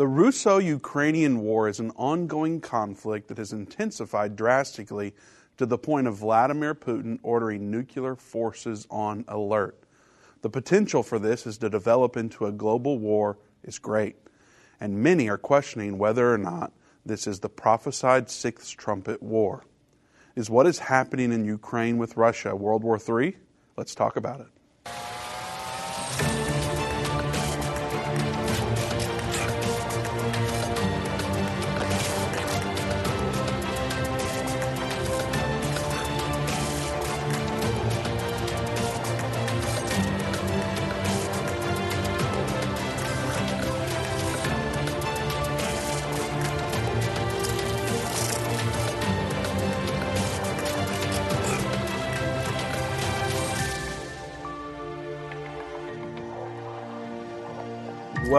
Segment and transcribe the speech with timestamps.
[0.00, 5.12] The Russo Ukrainian war is an ongoing conflict that has intensified drastically
[5.58, 9.78] to the point of Vladimir Putin ordering nuclear forces on alert.
[10.40, 14.16] The potential for this is to develop into a global war is great,
[14.80, 16.72] and many are questioning whether or not
[17.04, 19.66] this is the prophesied sixth trumpet war.
[20.34, 23.36] Is what is happening in Ukraine with Russia World War III?
[23.76, 24.59] Let's talk about it.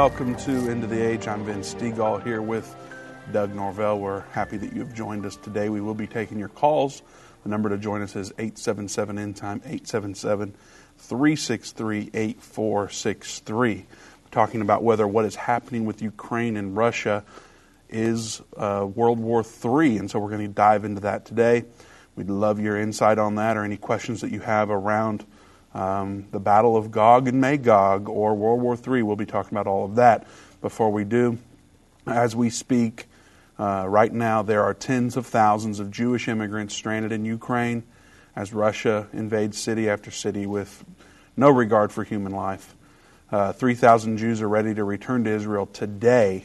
[0.02, 1.28] Welcome to End of the Age.
[1.28, 2.76] I'm Vince Stegall here with
[3.32, 4.00] Doug Norvell.
[4.00, 5.70] We're happy that you have joined us today.
[5.70, 7.04] We will be taking your calls.
[7.44, 10.55] The number to join us is 877 End Time, 877
[10.98, 13.76] 363 8463.
[13.76, 13.85] We're
[14.32, 17.24] talking about whether what is happening with Ukraine and Russia
[17.88, 19.99] is uh, World War III.
[19.99, 21.66] And so we're going to dive into that today.
[22.16, 25.27] We'd love your insight on that or any questions that you have around
[25.74, 29.04] um, the Battle of Gog and Magog or World War III.
[29.04, 30.28] We'll be talking about all of that.
[30.62, 31.38] Before we do,
[32.05, 33.08] as we speak,
[33.58, 37.84] uh, right now there are tens of thousands of Jewish immigrants stranded in Ukraine
[38.36, 40.84] as Russia invades city after city with
[41.36, 42.76] no regard for human life.
[43.32, 46.44] Uh, 3,000 Jews are ready to return to Israel today.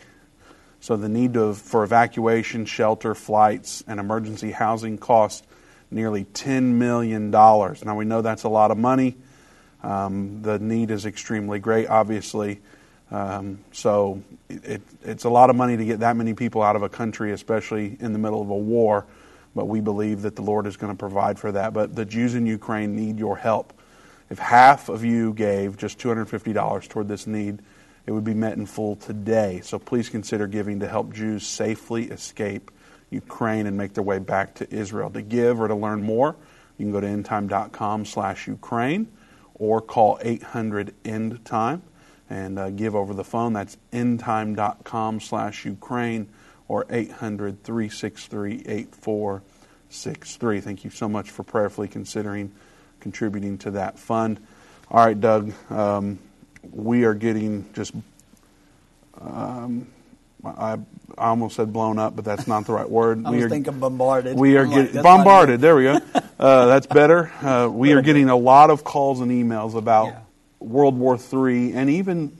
[0.80, 5.46] So the need to, for evacuation, shelter, flights, and emergency housing costs
[5.90, 7.30] nearly $10 million.
[7.30, 9.16] Now, we know that's a lot of money.
[9.82, 12.60] Um, the need is extremely great, obviously.
[13.10, 16.82] Um, so it, it's a lot of money to get that many people out of
[16.82, 19.06] a country, especially in the middle of a war.
[19.54, 21.72] But we believe that the Lord is going to provide for that.
[21.72, 23.72] But the Jews in Ukraine need your help.
[24.28, 27.62] If half of you gave just $250 toward this need,
[28.06, 29.60] it would be met in full today.
[29.62, 32.70] So please consider giving to help Jews safely escape
[33.16, 35.10] Ukraine and make their way back to Israel.
[35.10, 36.36] To give or to learn more,
[36.78, 39.08] you can go to endtime.com slash Ukraine
[39.54, 41.82] or call 800 end time
[42.28, 43.52] and uh, give over the phone.
[43.52, 46.28] That's endtime.com slash Ukraine
[46.68, 50.60] or 800 363 8463.
[50.60, 52.52] Thank you so much for prayerfully considering
[53.00, 54.40] contributing to that fund.
[54.90, 56.18] All right, Doug, um,
[56.72, 57.92] we are getting just
[59.20, 59.86] um,
[60.44, 60.78] I,
[61.18, 63.22] I almost said blown up, but that's not the right word.
[63.26, 64.36] I we was are, thinking bombarded.
[64.36, 65.60] We are getting bombarded.
[65.60, 66.00] There we go.
[66.38, 67.32] Uh, that's better.
[67.40, 70.20] Uh, we are getting a lot of calls and emails about yeah.
[70.60, 72.36] World War III and even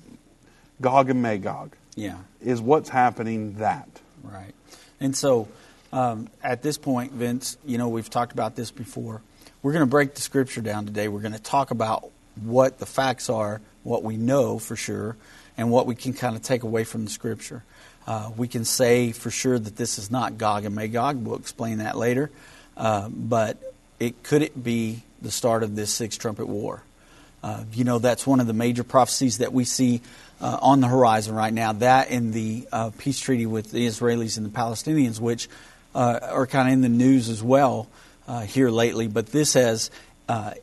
[0.83, 1.75] Gog and Magog.
[1.95, 3.89] Yeah, is what's happening that
[4.23, 4.55] right?
[5.01, 5.49] And so
[5.93, 9.23] um, at this point, Vince, you know we've talked about this before.
[9.63, 11.09] We're going to break the scripture down today.
[11.09, 15.17] We're going to talk about what the facts are, what we know for sure,
[15.57, 17.65] and what we can kind of take away from the scripture.
[18.07, 21.25] Uh, we can say for sure that this is not Gog and Magog.
[21.25, 22.31] We'll explain that later.
[22.77, 23.59] Uh, but
[23.99, 26.83] it could it be the start of this sixth trumpet war?
[27.43, 30.01] Uh, you know, that's one of the major prophecies that we see
[30.41, 31.73] uh, on the horizon right now.
[31.73, 35.49] That and the uh, peace treaty with the Israelis and the Palestinians, which
[35.95, 37.89] uh, are kind of in the news as well
[38.47, 39.07] here lately.
[39.07, 39.91] But this has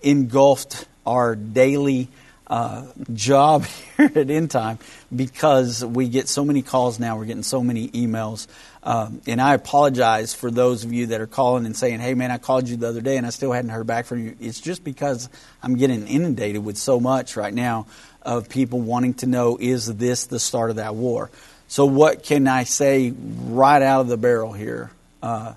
[0.01, 2.09] engulfed our daily
[2.47, 3.65] uh, job
[3.97, 4.79] here at End Time
[5.15, 7.17] because we get so many calls now.
[7.17, 8.47] We're getting so many emails.
[8.83, 12.31] Um, and I apologize for those of you that are calling and saying, hey, man,
[12.31, 14.35] I called you the other day and I still hadn't heard back from you.
[14.41, 15.29] It's just because
[15.61, 17.87] I'm getting inundated with so much right now
[18.21, 21.29] of people wanting to know, is this the start of that war?
[21.67, 24.91] So, what can I say right out of the barrel here?
[25.21, 25.53] Uh,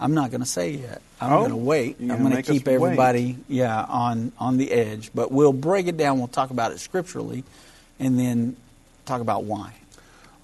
[0.00, 1.02] I'm not going to say yet.
[1.22, 1.96] I'm oh, going to wait.
[2.00, 3.36] I'm going to keep everybody, wait.
[3.48, 5.10] yeah, on on the edge.
[5.14, 6.18] But we'll break it down.
[6.18, 7.44] We'll talk about it scripturally,
[8.00, 8.56] and then
[9.06, 9.74] talk about why.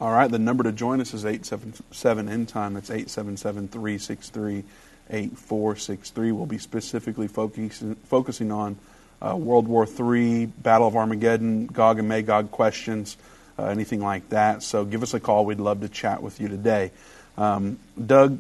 [0.01, 0.31] All right.
[0.31, 2.75] The number to join us is eight seven seven end time.
[2.75, 4.63] That's eight seven seven three six three
[5.11, 6.31] eight four six three.
[6.31, 8.77] We'll be specifically focusing focusing on
[9.21, 13.17] uh, World War III, Battle of Armageddon, Gog and Magog questions,
[13.59, 14.63] uh, anything like that.
[14.63, 15.45] So give us a call.
[15.45, 16.93] We'd love to chat with you today.
[17.37, 18.39] Um, Doug,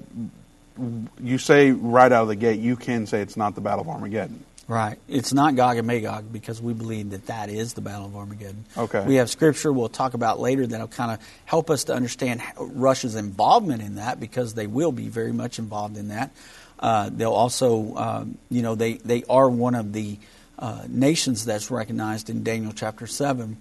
[1.20, 3.88] you say right out of the gate, you can say it's not the Battle of
[3.88, 4.44] Armageddon.
[4.68, 4.98] Right.
[5.08, 8.66] It's not Gog and Magog because we believe that that is the Battle of Armageddon.
[8.76, 9.02] Okay.
[9.06, 13.14] We have scripture we'll talk about later that'll kind of help us to understand Russia's
[13.14, 16.32] involvement in that because they will be very much involved in that.
[16.78, 20.18] Uh, they'll also, uh, you know, they, they are one of the
[20.58, 23.56] uh, nations that's recognized in Daniel chapter 7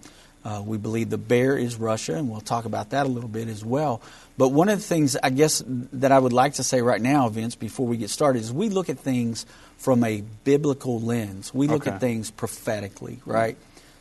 [0.45, 3.49] Uh, we believe the bear is Russia, and we'll talk about that a little bit
[3.49, 4.01] as well.
[4.37, 7.27] But one of the things I guess that I would like to say right now,
[7.29, 9.45] Vince, before we get started, is we look at things
[9.77, 11.53] from a biblical lens.
[11.53, 11.91] We look Okay.
[11.91, 13.57] at things prophetically, right?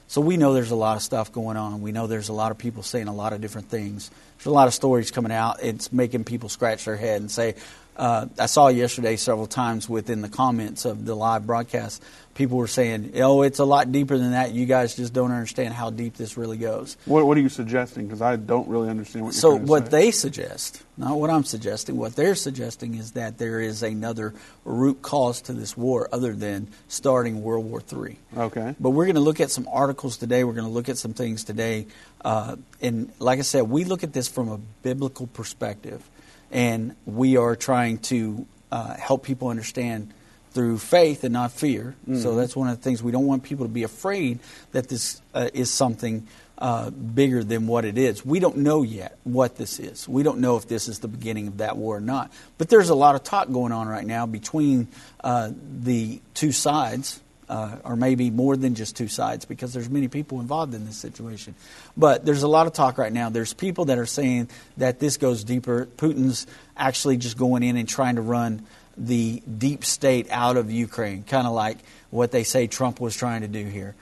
[0.08, 1.80] So we know there's a lot of stuff going on.
[1.80, 4.10] We know there's a lot of people saying a lot of different things.
[4.38, 5.62] There's a lot of stories coming out.
[5.62, 7.54] It's making people scratch their head and say,
[7.96, 12.02] uh, I saw yesterday several times within the comments of the live broadcast,
[12.34, 14.52] people were saying, oh, it's a lot deeper than that.
[14.52, 16.96] You guys just don't understand how deep this really goes.
[17.06, 18.06] What, what are you suggesting?
[18.06, 19.90] Because I don't really understand what you're So what say.
[19.90, 24.34] they suggest, not what I'm suggesting, what they're suggesting is that there is another
[24.64, 28.18] root cause to this war other than starting World War III.
[28.36, 28.74] Okay.
[28.78, 30.44] But we're going to look at some articles today.
[30.44, 31.86] We're going to look at some things today.
[32.22, 36.06] Uh, and like I said, we look at this from a biblical perspective.
[36.50, 40.12] And we are trying to uh, help people understand
[40.52, 41.94] through faith and not fear.
[42.14, 43.02] So that's one of the things.
[43.02, 44.38] We don't want people to be afraid
[44.72, 46.26] that this uh, is something
[46.56, 48.24] uh, bigger than what it is.
[48.24, 50.08] We don't know yet what this is.
[50.08, 52.32] We don't know if this is the beginning of that war or not.
[52.56, 54.88] But there's a lot of talk going on right now between
[55.22, 55.50] uh,
[55.82, 60.40] the two sides uh, or maybe more than just two sides because there's many people
[60.40, 61.54] involved in this situation.
[61.96, 63.30] But there's a lot of talk right now.
[63.30, 65.86] There's people that are saying that this goes deeper.
[65.96, 66.46] Putin's
[66.76, 68.66] actually just going in and trying to run
[68.96, 71.78] the deep state out of Ukraine, kind of like
[72.10, 73.94] what they say Trump was trying to do here.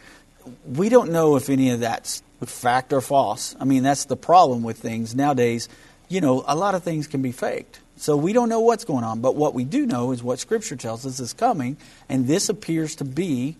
[0.66, 3.56] We don't know if any of that's fact or false.
[3.58, 5.68] I mean, that's the problem with things nowadays.
[6.08, 7.80] You know, a lot of things can be faked.
[7.96, 10.76] So we don't know what's going on, but what we do know is what Scripture
[10.76, 11.76] tells us is coming,
[12.08, 13.56] and this appears to be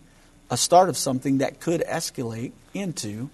[0.50, 3.30] a start of something that could escalate into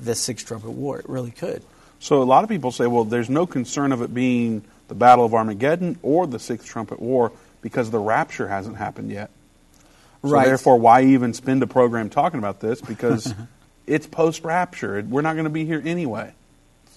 [0.00, 0.98] the Six Trumpet War.
[0.98, 1.62] It really could.
[2.00, 5.24] So a lot of people say, well, there's no concern of it being the Battle
[5.24, 9.30] of Armageddon or the Sixth Trumpet War because the rapture hasn't happened yet.
[10.22, 10.46] So Right.
[10.46, 12.80] therefore, why even spend a program talking about this?
[12.88, 13.34] Because
[13.86, 15.04] it's post-rapture.
[15.08, 16.32] We're not going to be here anyway.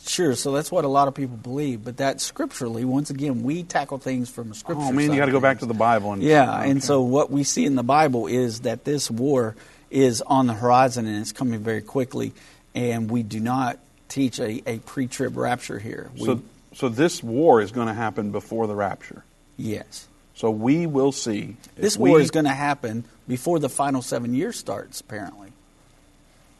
[0.08, 3.64] Sure, so that's what a lot of people believe, but that scripturally, once again, we
[3.64, 4.84] tackle things from a scripture.
[4.84, 6.72] Oh man, you got to go back to the Bible and Yeah, Okay.
[6.72, 9.56] and so what we see in the Bible is that this war
[9.90, 12.34] is on the horizon and it's coming very quickly,
[12.74, 13.78] and we do not
[14.10, 16.10] teach a, a pre-trib rapture here.
[16.18, 16.42] We, so
[16.74, 19.24] so this war is going to happen before the rapture.
[19.58, 21.58] yes, So we will see.
[21.76, 25.51] this we- war is going to happen before the final seven years starts, apparently,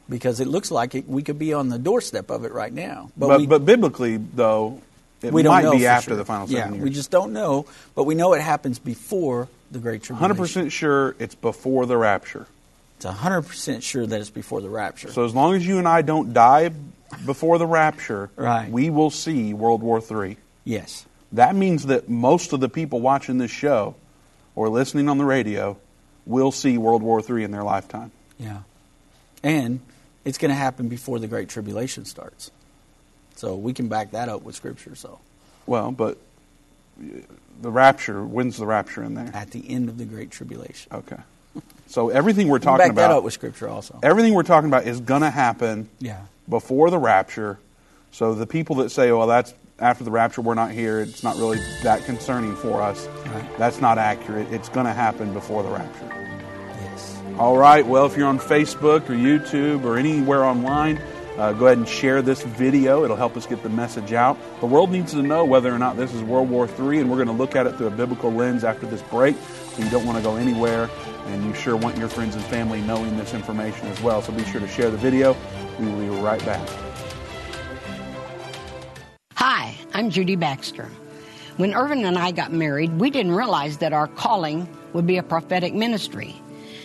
[0.08, 3.10] because it looks like it, we could be on the doorstep of it right now.
[3.16, 4.80] But, we, but biblically, though,
[5.22, 6.16] it we might be after sure.
[6.16, 6.84] the final yeah, seven years.
[6.84, 10.16] we just don't know, but we know it happens before the Great Tribulation.
[10.16, 12.46] Hundred percent sure it's before the rapture.
[12.96, 15.10] It's hundred percent sure that it's before the rapture.
[15.12, 16.70] So as long as you and I don't die
[17.24, 18.70] before the rapture, Right.
[18.70, 20.36] we will see World War III.
[20.64, 23.94] yes, That means that most of the people watching this show
[24.54, 25.76] or listening on the radio
[26.26, 28.10] will see World War III in their lifetime.
[28.38, 28.58] yeah,
[29.42, 29.80] and
[30.24, 32.50] it's going to happen before the Great Tribulation starts.
[33.36, 34.94] So we can back that up with Scripture.
[34.94, 35.18] So
[35.66, 36.18] Well, but
[37.00, 37.18] uh,
[37.60, 39.30] the rapture, when's the rapture in there?
[39.34, 41.16] at the end of the Great Tribulation, Okay.
[41.88, 43.98] So everything we're talking back that up about, with Scripture also.
[44.02, 47.58] everything we're talking about is going to happen Yeah, before the rapture.
[48.12, 51.00] So the people that say, "Well, that's after the rapture, we're not here.
[51.00, 53.58] It's not really that concerning for us." Right.
[53.58, 54.50] That's not accurate.
[54.50, 56.31] It's going to happen before the rapture.
[57.38, 57.84] All right.
[57.86, 61.00] Well, if you're on Facebook or YouTube or anywhere online,
[61.38, 63.04] uh, go ahead and share this video.
[63.04, 64.36] It'll help us get the message out.
[64.60, 67.16] The world needs to know whether or not this is World War III, and we're
[67.16, 69.34] going to look at it through a biblical lens after this break.
[69.72, 70.90] So you don't want to go anywhere,
[71.28, 74.20] and you sure want your friends and family knowing this information as well.
[74.20, 75.34] So be sure to share the video.
[75.80, 76.68] We will be right back.
[79.36, 80.90] Hi, I'm Judy Baxter.
[81.56, 85.22] When Irvin and I got married, we didn't realize that our calling would be a
[85.22, 86.41] prophetic ministry.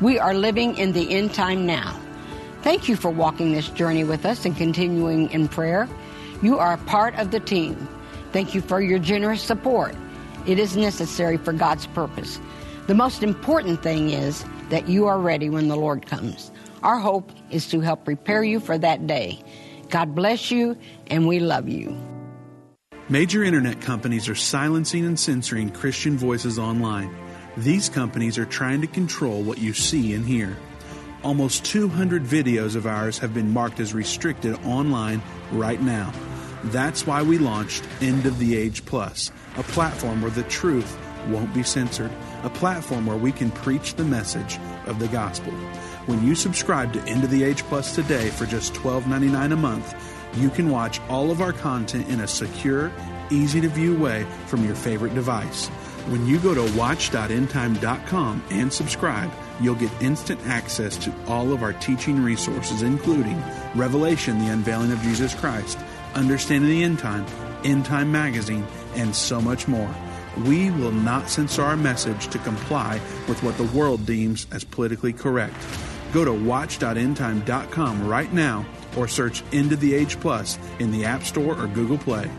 [0.00, 1.98] We are living in the end time now.
[2.62, 5.88] Thank you for walking this journey with us and continuing in prayer.
[6.42, 7.88] You are a part of the team.
[8.32, 9.94] Thank you for your generous support.
[10.46, 12.40] It is necessary for God's purpose.
[12.88, 16.50] The most important thing is that you are ready when the Lord comes.
[16.82, 19.40] Our hope is to help prepare you for that day.
[19.88, 20.76] God bless you,
[21.06, 21.96] and we love you.
[23.08, 27.14] Major internet companies are silencing and censoring Christian voices online.
[27.56, 30.58] These companies are trying to control what you see and hear.
[31.22, 35.22] Almost 200 videos of ours have been marked as restricted online
[35.52, 36.12] right now.
[36.64, 40.98] That's why we launched End of the Age Plus, a platform where the truth
[41.28, 42.10] won't be censored,
[42.42, 45.52] a platform where we can preach the message of the gospel.
[46.04, 49.94] When you subscribe to End of the Age Plus today for just $12.99 a month,
[50.36, 52.92] you can watch all of our content in a secure,
[53.30, 55.70] easy to view way from your favorite device.
[56.08, 61.72] When you go to watch.endtime.com and subscribe, you'll get instant access to all of our
[61.72, 63.42] teaching resources, including
[63.74, 65.76] Revelation, the unveiling of Jesus Christ,
[66.14, 67.26] Understanding the End Time,
[67.64, 69.92] End Time Magazine, and so much more.
[70.44, 75.12] We will not censor our message to comply with what the world deems as politically
[75.12, 75.56] correct.
[76.12, 78.64] Go to watch.endtime.com right now
[78.96, 82.30] or search End of the Age Plus in the App Store or Google Play.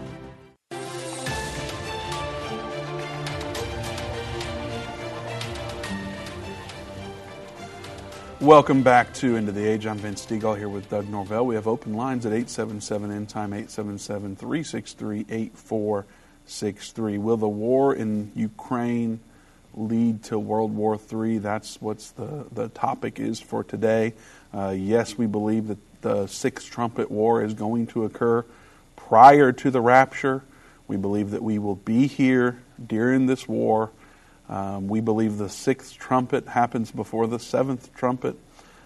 [8.41, 9.87] Welcome back to End of the Age.
[9.87, 11.47] I'm Vince Stegall here with Doug Norvell.
[11.47, 17.17] We have open lines at 877 End Time, 877 363 8463.
[17.17, 19.21] Will the war in Ukraine
[19.73, 21.39] lead to World War III?
[21.39, 24.13] That's what the, the topic is for today.
[24.53, 28.45] Uh, yes, we believe that the sixth trumpet war is going to occur
[28.95, 30.43] prior to the rapture.
[30.87, 33.89] We believe that we will be here during this war
[34.49, 38.37] um, we believe the sixth trumpet happens before the seventh trumpet,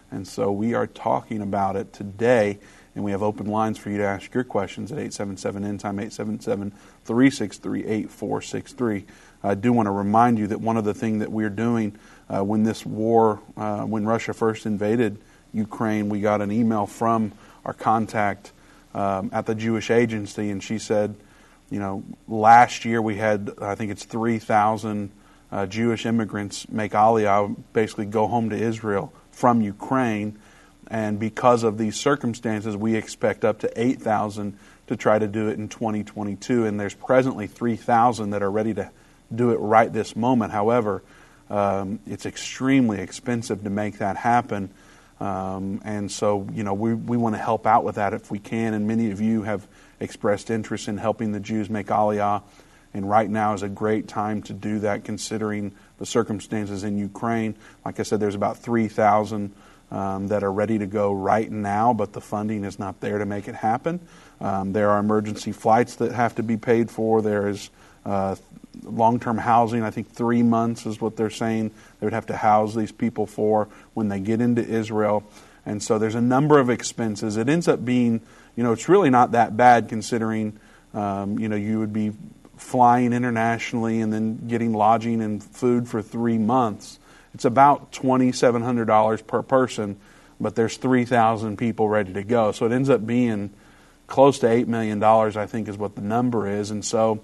[0.09, 2.59] and so we are talking about it today.
[2.93, 5.97] And we have open lines for you to ask your questions at 877 End Time
[5.97, 6.71] 877
[7.05, 9.05] 363 8463.
[9.43, 11.97] I do want to remind you that one of the things that we're doing
[12.29, 15.17] uh, when this war, uh, when Russia first invaded
[15.53, 17.31] Ukraine, we got an email from
[17.65, 18.51] our contact
[18.93, 21.15] um, at the Jewish Agency, and she said,
[21.69, 25.11] you know, last year we had, I think it's 3,000
[25.51, 30.37] uh, Jewish immigrants make Aliyah, basically go home to Israel from Ukraine.
[30.87, 35.57] And because of these circumstances, we expect up to 8,000 to try to do it
[35.57, 36.65] in 2022.
[36.65, 38.91] And there's presently 3,000 that are ready to
[39.33, 40.51] do it right this moment.
[40.51, 41.01] However,
[41.49, 44.69] um, it's extremely expensive to make that happen.
[45.19, 48.39] Um, and so, you know, we, we want to help out with that if we
[48.39, 48.73] can.
[48.73, 49.67] And many of you have
[49.99, 52.41] expressed interest in helping the Jews make Aliyah
[52.93, 57.55] and right now is a great time to do that considering the circumstances in Ukraine.
[57.85, 59.53] Like I said, there's about 3,000
[59.91, 63.25] um, that are ready to go right now, but the funding is not there to
[63.25, 63.99] make it happen.
[64.39, 67.21] Um, there are emergency flights that have to be paid for.
[67.21, 67.69] There is
[68.05, 68.35] uh,
[68.83, 69.83] long term housing.
[69.83, 73.25] I think three months is what they're saying they would have to house these people
[73.27, 75.23] for when they get into Israel.
[75.65, 77.37] And so there's a number of expenses.
[77.37, 78.21] It ends up being,
[78.55, 80.57] you know, it's really not that bad considering,
[80.93, 82.13] um, you know, you would be
[82.61, 86.99] flying internationally and then getting lodging and food for three months.
[87.33, 89.97] It's about $2,700 per person,
[90.39, 92.51] but there's 3,000 people ready to go.
[92.51, 93.49] So it ends up being
[94.07, 96.71] close to $8 million, I think, is what the number is.
[96.71, 97.21] And so,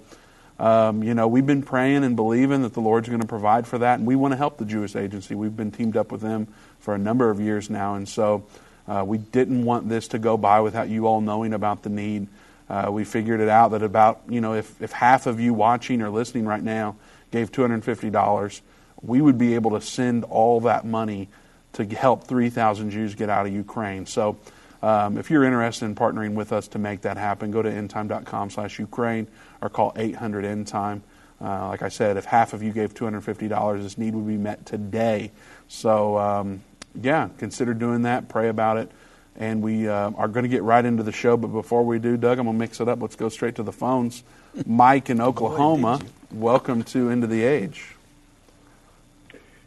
[0.58, 3.78] um, you know, we've been praying and believing that the Lord's going to provide for
[3.78, 5.34] that, and we want to help the Jewish Agency.
[5.34, 6.48] We've been teamed up with them
[6.80, 8.44] for a number of years now, and so
[8.88, 12.26] uh, we didn't want this to go by without you all knowing about the need.
[12.68, 16.02] Uh, we figured it out that about, you know, if, if half of you watching
[16.02, 16.96] or listening right now
[17.30, 18.60] gave $250,
[19.02, 21.28] we would be able to send all that money
[21.72, 24.04] to help 3,000 Jews get out of Ukraine.
[24.06, 24.36] So
[24.82, 28.50] um, if you're interested in partnering with us to make that happen, go to endtime.com
[28.50, 29.28] slash Ukraine
[29.62, 31.00] or call 800 endtime.
[31.40, 34.66] Uh, like I said, if half of you gave $250, this need would be met
[34.66, 35.30] today.
[35.68, 36.62] So, um,
[37.00, 38.28] yeah, consider doing that.
[38.28, 38.90] Pray about it
[39.38, 41.36] and we uh, are going to get right into the show.
[41.36, 43.00] But before we do, Doug, I'm going to mix it up.
[43.00, 44.24] Let's go straight to the phones.
[44.66, 47.94] Mike in Oklahoma, Boy, welcome to End of the Age.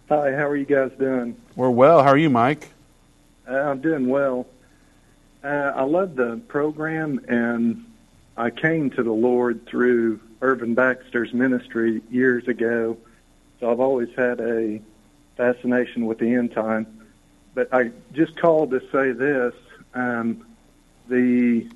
[0.10, 1.38] Hi, how are you guys doing?
[1.56, 2.04] We're well.
[2.04, 2.68] How are you, Mike?
[3.50, 4.46] Uh, I'm doing well.
[5.42, 7.86] Uh, I love the program, and
[8.36, 12.98] I came to the Lord through Irvin Baxter's ministry years ago.
[13.60, 14.82] So I've always had a
[15.38, 17.01] fascination with the end time
[17.54, 19.54] but I just called to say this:
[19.94, 20.46] um,
[21.08, 21.68] the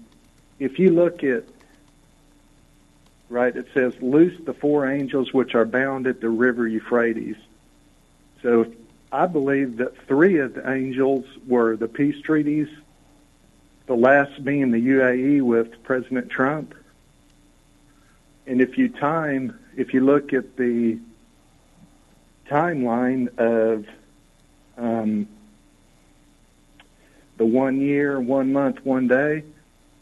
[0.60, 1.44] if you look at
[3.29, 7.38] right, it says, "Loose the four angels which are bound at the river Euphrates."
[8.41, 8.72] So
[9.12, 12.67] I believe that three of the angels were the peace treaties,
[13.88, 16.75] the last being the UAE with President Trump.
[18.48, 21.00] And if you time, if you look at the
[22.48, 23.88] timeline of
[24.77, 25.27] um,
[27.55, 29.43] one year, one month, one day,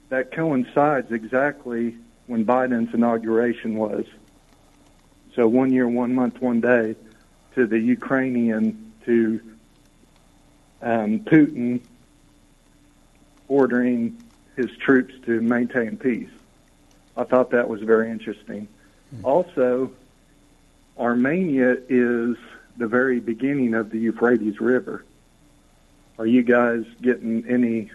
[0.10, 1.96] that coincides exactly
[2.26, 4.06] when Biden's inauguration was.
[5.36, 6.96] So one year, one month, one day
[7.54, 9.40] to the Ukrainian to
[10.82, 11.82] um, Putin
[13.48, 14.18] ordering
[14.56, 16.34] his troops to maintain peace.
[17.16, 18.68] I thought that was very interesting.
[19.22, 19.92] Also,
[20.98, 22.36] Armenia is
[22.78, 25.06] the very beginning of the Euphrates River.
[26.20, 27.92] Are you guys getting any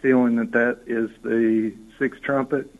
[0.00, 2.70] feeling that that is the sixth trumpet?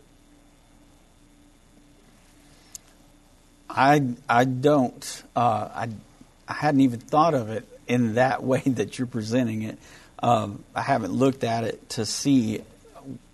[3.68, 5.22] I I don't.
[5.36, 5.88] Uh, I
[6.48, 9.78] I hadn't even thought of it in that way that you're presenting it.
[10.22, 12.62] Um, I haven't looked at it to see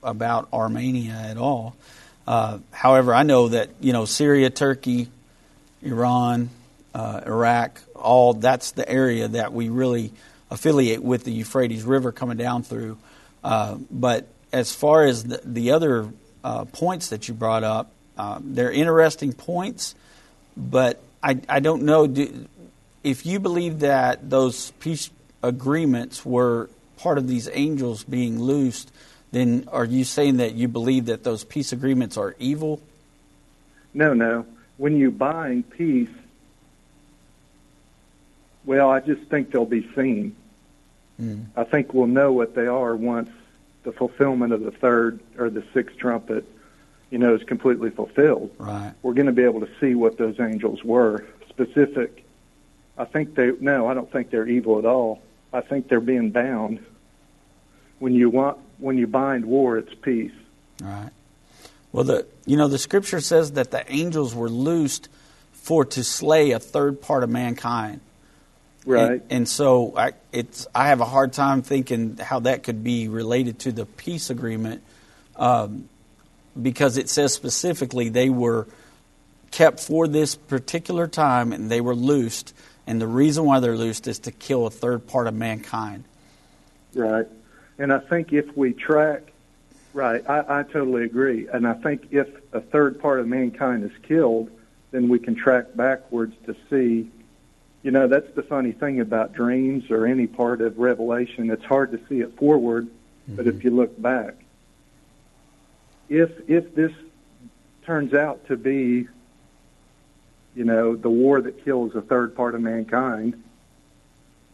[0.03, 1.77] about Armenia at all.
[2.27, 5.09] Uh, however, I know that you know Syria, Turkey,
[5.83, 6.51] Iran,
[6.95, 10.13] uh, Iraq, all that's the area that we really
[10.51, 12.99] affiliate with the Euphrates River coming down through.
[13.43, 16.09] Uh, but as far as the, the other
[16.43, 19.95] uh, points that you brought up, uh, they're interesting points,
[20.57, 22.47] but I, I don't know do,
[23.03, 25.11] if you believe that those peace
[25.43, 28.93] agreements were part of these angels being loosed.
[29.33, 32.81] Then are you saying that you believe that those peace agreements are evil?
[33.95, 34.45] No, no.
[34.77, 36.11] When you bind peace,
[38.65, 40.37] well, I just think they'll be seen.
[41.21, 41.47] Mm.
[41.57, 43.31] I think we'll know what they are once
[43.83, 46.45] the fulfillment of the third or the sixth trumpet,
[47.11, 48.55] you know, is completely fulfilled.
[48.59, 48.93] Right.
[49.03, 51.27] We're going to be able to see what those angels were.
[51.49, 52.25] Specific.
[52.99, 53.53] I think they.
[53.61, 55.23] No, I don't think they're evil at all.
[55.53, 56.85] I think they're being bound.
[57.99, 60.33] When you want, when you bind war, it's peace.
[60.81, 61.11] Right.
[61.93, 65.09] Well, the you know the scripture says that the angels were loosed
[65.53, 68.01] for to slay a third part of mankind.
[68.87, 69.13] Right.
[69.13, 73.09] And, and so I, it's I have a hard time thinking how that could be
[73.09, 74.83] related to the peace agreement,
[75.37, 75.89] um,
[76.61, 78.67] because it says specifically they were
[79.51, 82.55] kept for this particular time and they were loosed,
[82.87, 86.05] and the reason why they're loosed is to kill a third part of mankind.
[86.95, 87.27] Right.
[87.79, 89.31] And I think if we track,
[89.93, 91.49] right, I, I totally agree.
[91.49, 94.51] And I think if a third part of mankind is killed,
[94.91, 97.11] then we can track backwards to see.
[97.83, 101.51] You know, that's the funny thing about dreams or any part of Revelation.
[101.51, 102.89] It's hard to see it forward,
[103.27, 103.69] but if mm-hmm.
[103.69, 104.35] you look back,
[106.11, 106.93] if if this
[107.85, 109.09] turns out to be,
[110.55, 113.43] you know, the war that kills a third part of mankind,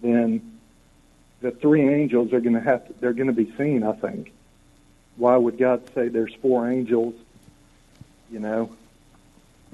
[0.03, 0.59] then
[1.41, 4.33] the three angels are going to have to, they're going to be seen, I think.
[5.17, 7.15] Why would God say there's four angels?
[8.31, 8.71] You know,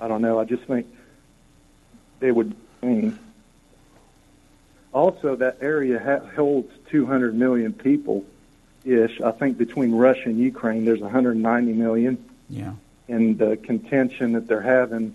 [0.01, 0.39] I don't know.
[0.39, 0.87] I just think
[2.21, 3.19] they would be seen.
[4.93, 8.25] Also, that area ha- holds 200 million people
[8.85, 9.21] ish.
[9.21, 12.23] I think between Russia and Ukraine, there's 190 million.
[12.49, 12.75] Yeah.
[13.09, 15.15] And the contention that they're having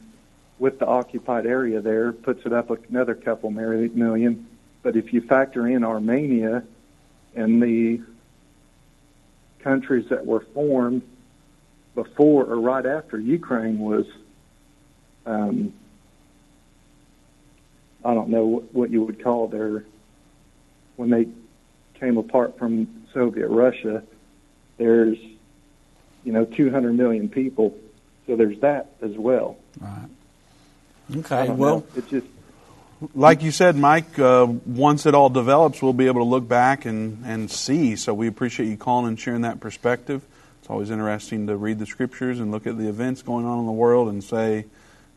[0.60, 4.48] with the occupied area there puts it up another couple million.
[4.82, 6.64] But if you factor in Armenia
[7.36, 8.02] and the
[9.60, 11.02] countries that were formed
[11.94, 14.06] before or right after Ukraine was,
[15.26, 15.74] um,
[18.04, 19.84] I don't know what, you would call their,
[20.96, 21.28] when they
[22.00, 24.04] came apart from Soviet Russia,
[24.78, 25.18] there's,
[26.24, 27.78] you know, 200 million people.
[28.28, 29.58] So there's that as well.
[29.80, 30.10] Right.
[31.18, 31.50] Okay.
[31.50, 31.86] Well, know.
[31.96, 32.28] it just
[33.16, 36.86] Like you said, Mike, uh, once it all develops, we'll be able to look back
[36.86, 37.96] and, and see.
[37.96, 40.24] So we appreciate you calling and sharing that perspective.
[40.60, 43.66] It's always interesting to read the scriptures and look at the events going on in
[43.66, 44.66] the world and say,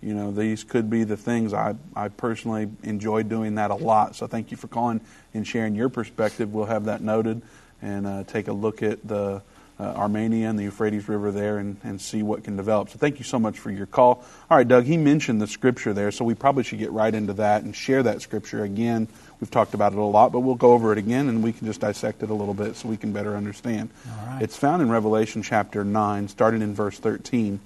[0.03, 1.53] you know, these could be the things.
[1.53, 4.17] I, I personally enjoy doing that a lot.
[4.17, 5.01] So thank you for calling
[5.35, 6.53] and sharing your perspective.
[6.53, 7.43] We'll have that noted
[7.83, 9.43] and uh, take a look at the
[9.79, 12.91] uh, Armenia and the Euphrates River there and, and see what can develop.
[12.91, 14.23] So thank you so much for your call.
[14.51, 17.33] All right, Doug, he mentioned the scripture there, so we probably should get right into
[17.35, 19.09] that and share that scripture again.
[19.41, 21.67] We've talked about it a lot, but we'll go over it again and we can
[21.67, 23.89] just dissect it a little bit so we can better understand.
[24.07, 24.43] All right.
[24.43, 27.59] It's found in Revelation chapter 9, starting in verse 13.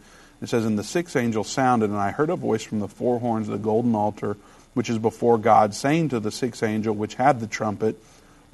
[0.42, 3.20] It says, And the sixth angel sounded, and I heard a voice from the four
[3.20, 4.36] horns of the golden altar,
[4.74, 7.96] which is before God, saying to the sixth angel which had the trumpet,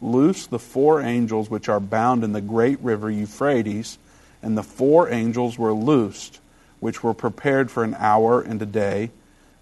[0.01, 3.99] Loose the four angels which are bound in the great river Euphrates.
[4.43, 6.41] And the four angels were loosed,
[6.81, 9.11] which were prepared for an hour and a day,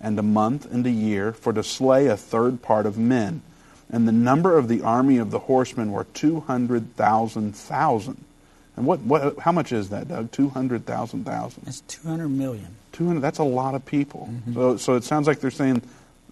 [0.00, 3.42] and a month and a year, for to slay a third part of men.
[3.90, 8.24] And the number of the army of the horsemen were two hundred thousand thousand.
[8.78, 10.30] And what, what how much is that, Doug?
[10.30, 11.64] Two hundred thousand thousand.
[11.66, 12.76] it's 200 million.
[12.92, 14.54] 200 that's a lot of people mm-hmm.
[14.54, 15.82] so so it sounds like they're saying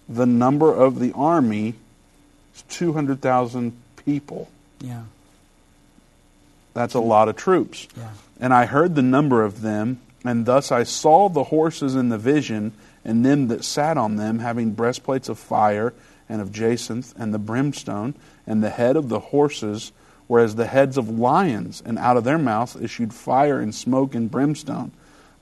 [0.09, 1.75] the number of the army
[2.55, 3.73] is 200,000
[4.05, 4.49] people
[4.81, 5.03] Yeah.
[6.73, 8.09] that's a lot of troops Yeah.
[8.41, 12.17] and i heard the number of them and thus i saw the horses in the
[12.17, 12.73] vision
[13.05, 15.93] and them that sat on them having breastplates of fire
[16.27, 18.13] and of jacinth, and the brimstone,
[18.45, 19.93] and the head of the horses
[20.27, 24.13] were as the heads of lions, and out of their mouths issued fire and smoke
[24.13, 24.91] and brimstone.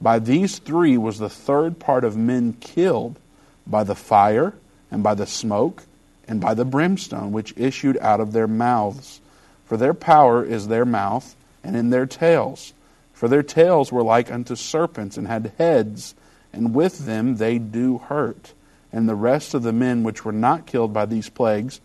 [0.02, 3.18] By these three was the third part of men killed
[3.66, 4.54] by the fire,
[4.92, 5.84] and by the smoke,
[6.28, 9.22] and by the brimstone which issued out of their mouths.
[9.66, 12.74] For their power is their mouth, and in their tails.
[13.14, 16.14] For their tails were like unto serpents, and had heads,
[16.54, 18.54] and with them they do hurt.
[18.94, 21.82] And the rest of the men which were not killed by these plagues,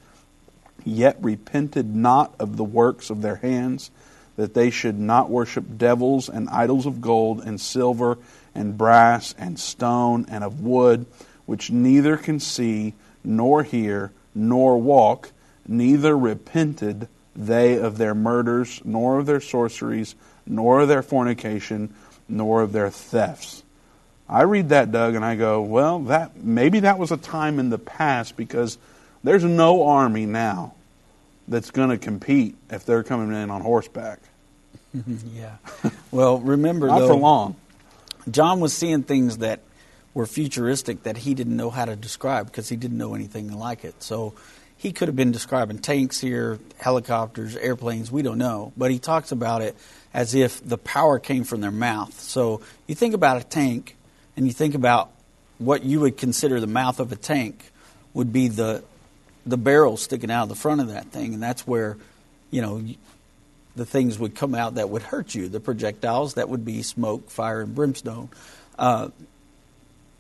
[0.85, 3.91] yet repented not of the works of their hands,
[4.37, 8.19] that they should not worship devils and idols of gold and silver
[8.55, 11.07] and brass and stone and of wood,
[11.47, 15.31] which neither can see, nor hear, nor walk,
[15.67, 20.15] neither repented they of their murders, nor of their sorceries,
[20.47, 21.95] nor of their fornication,
[22.29, 23.63] nor of their thefts.
[24.29, 27.71] I read that, Doug, and I go, well, that maybe that was a time in
[27.71, 28.79] the past because
[29.23, 30.75] there's no army now
[31.49, 34.21] that's going to compete if they're coming in on horseback.
[35.35, 35.57] yeah.
[36.11, 37.57] Well, remember Not though, for long.
[38.31, 39.61] John was seeing things that
[40.15, 43.85] were futuristic that he didn't know how to describe because he didn't know anything like
[43.85, 44.03] it.
[44.03, 44.35] So
[44.77, 48.73] he could have been describing tanks here, helicopters, airplanes, we don't know.
[48.77, 49.77] But he talks about it
[50.13, 52.19] as if the power came from their mouth.
[52.19, 53.97] So you think about a tank
[54.37, 55.11] and you think about
[55.59, 57.71] what you would consider the mouth of a tank
[58.15, 58.83] would be the
[59.47, 61.97] the barrel sticking out of the front of that thing and that's where
[62.51, 62.83] you know
[63.77, 67.31] the things would come out that would hurt you the projectiles that would be smoke
[67.31, 68.29] fire and brimstone
[68.79, 69.09] uh,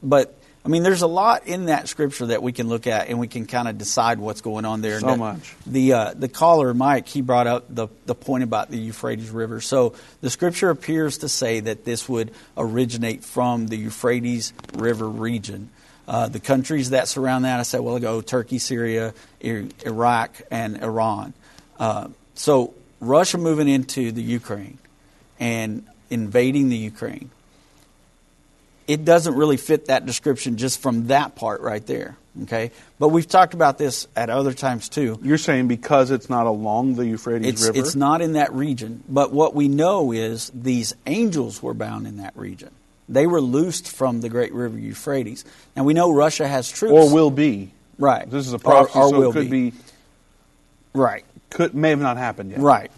[0.02, 3.18] but I mean, there's a lot in that scripture that we can look at and
[3.18, 5.00] we can kind of decide what's going on there.
[5.00, 5.54] So that, much.
[5.66, 9.62] The uh, the caller Mike he brought up the the point about the Euphrates River.
[9.62, 15.70] So the scripture appears to say that this would originate from the Euphrates River region.
[16.10, 21.32] Uh, the countries that surround that, I said well, ago, Turkey, Syria, Iraq, and Iran.
[21.78, 24.78] Uh, so Russia moving into the Ukraine
[25.38, 27.30] and invading the Ukraine
[28.90, 32.16] it doesn't really fit that description just from that part right there.
[32.42, 35.16] Okay, but we've talked about this at other times too.
[35.22, 37.78] You're saying because it's not along the Euphrates it's, River?
[37.78, 39.04] It's not in that region.
[39.08, 42.70] But what we know is these angels were bound in that region.
[43.10, 45.44] They were loosed from the great river Euphrates.
[45.74, 46.92] And we know Russia has troops.
[46.92, 47.72] Or will be.
[47.98, 48.30] Right.
[48.30, 49.74] This is a prophecy, or, or so will could be.
[50.94, 51.24] Right.
[51.50, 52.60] Could may have not happened yet.
[52.60, 52.90] Right.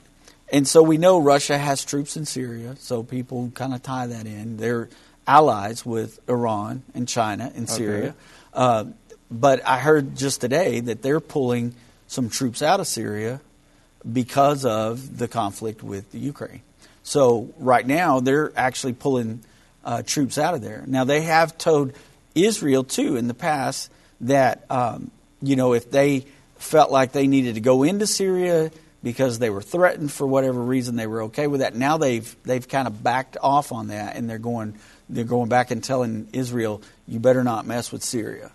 [0.53, 4.27] And so we know Russia has troops in Syria, so people kind of tie that
[4.27, 4.59] in.
[4.59, 4.91] They're
[5.27, 8.09] allies with Iran and China and Syria.
[8.09, 8.15] Okay.
[8.53, 8.85] Uh,
[9.31, 11.75] but I heard just today that they're pulling
[12.07, 13.41] some troops out of Syria
[14.11, 16.61] because of the conflict with the Ukraine.
[17.03, 19.43] So right now they're actually pulling
[19.85, 20.85] uh, troops out of there.
[20.87, 21.93] Now they have told
[22.35, 23.91] Israel too in the past
[24.23, 28.71] that um, you know if they felt like they needed to go into Syria
[29.03, 31.75] because they were threatened for whatever reason they were okay with that.
[31.75, 35.71] Now they've they've kind of backed off on that and they're going they're going back
[35.71, 38.53] and telling Israel, you better not mess with Syria.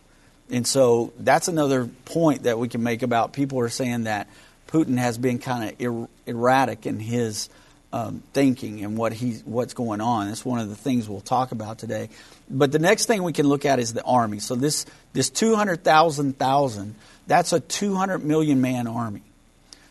[0.49, 4.27] And so that's another point that we can make about people are saying that
[4.67, 7.49] Putin has been kind of er- erratic in his
[7.97, 10.27] um, thinking and what he's what's going on.
[10.27, 12.09] That's one of the things we'll talk about today.
[12.49, 14.39] But the next thing we can look at is the army.
[14.39, 19.23] So this this two hundred thousand thousand that's a two hundred million man army.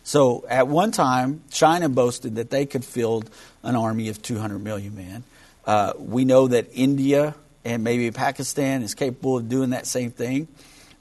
[0.05, 3.29] So at one time, China boasted that they could field
[3.65, 5.25] an army of two hundred million men.
[5.65, 10.47] Uh, we know that India and maybe Pakistan is capable of doing that same thing.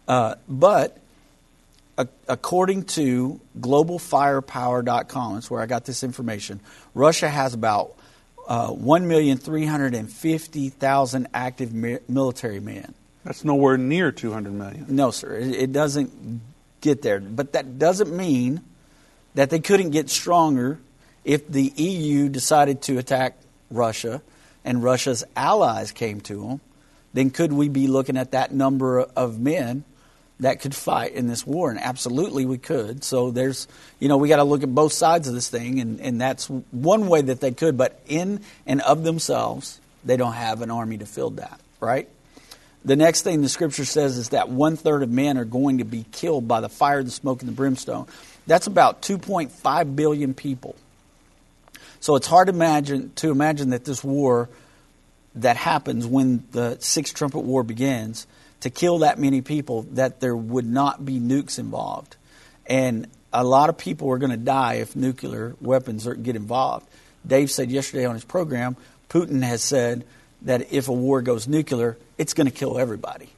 [0.08, 0.98] Uh, but
[2.28, 6.60] according to globalfirepower.com, that's where I got this information,
[6.94, 7.96] Russia has about
[8.48, 12.94] uh, 1,350,000 active mi- military men.
[13.24, 14.86] That's nowhere near 200 million.
[14.90, 16.42] No, sir, it, it doesn't
[16.82, 17.20] get there.
[17.20, 18.62] But that doesn't mean
[19.34, 20.80] that they couldn't get stronger
[21.24, 23.38] if the EU decided to attack
[23.72, 24.22] Russia
[24.64, 26.62] and Russia's allies came to them.
[27.14, 29.86] Then could we be looking at that number of men
[30.40, 31.70] that could fight in this war?
[31.70, 33.04] And absolutely we could.
[33.04, 33.68] So there's,
[34.00, 36.48] you know, we got to look at both sides of this thing, and, and that's
[36.72, 37.78] one way that they could.
[37.78, 42.08] But in and of themselves, they don't have an army to fill that, right?
[42.84, 45.84] The next thing the scripture says is that one third of men are going to
[45.86, 48.06] be killed by the fire, the smoke, and the brimstone.
[48.46, 50.76] That's about 2.5 billion people.
[52.00, 54.48] So it's hard to imagine to imagine that this war
[55.34, 58.28] that happens when the sixth trumpet war begins
[58.62, 62.16] to kill that many people that there would not be nukes involved.
[62.66, 66.88] And a lot of people are going to die if nuclear weapons are, get involved.
[67.28, 68.76] Dave said yesterday on his program,
[69.10, 70.06] Putin has said
[70.44, 73.30] that if a war goes nuclear, it's going to kill everybody.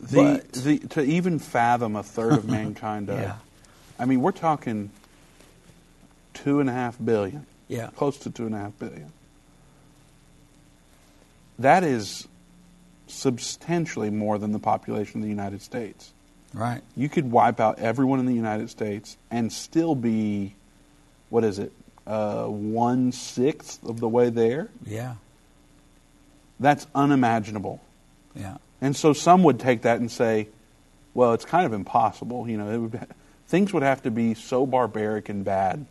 [0.00, 3.36] The, the to even fathom a third of mankind, Doug, Yeah.
[3.98, 4.90] I mean, we're talking
[6.34, 7.90] two and a half billion, Yeah.
[7.94, 9.12] close to two and a half billion.
[11.58, 12.26] That is
[13.12, 16.12] substantially more than the population of the United States.
[16.54, 16.82] Right.
[16.96, 20.54] You could wipe out everyone in the United States and still be,
[21.30, 21.72] what is it,
[22.06, 24.68] uh, one sixth of the way there?
[24.84, 25.14] Yeah.
[26.60, 27.80] That's unimaginable.
[28.34, 28.58] Yeah.
[28.80, 30.48] And so some would take that and say,
[31.14, 32.48] well, it's kind of impossible.
[32.48, 33.06] You know, it would,
[33.48, 35.86] things would have to be so barbaric and bad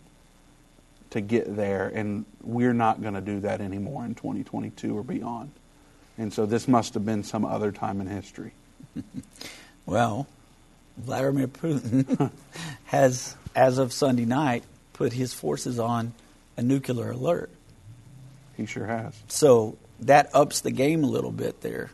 [1.12, 5.52] to get there, and we're not going to do that anymore in 2022 or beyond.
[6.18, 8.52] And so this must have been some other time in history.
[9.86, 10.28] Well,
[10.98, 12.32] Vladimir Putin
[12.86, 16.14] has, as of Sunday night, put his forces on
[16.56, 17.50] a nuclear alert.
[18.56, 19.20] He sure has.
[19.28, 21.92] So that ups the game a little bit there.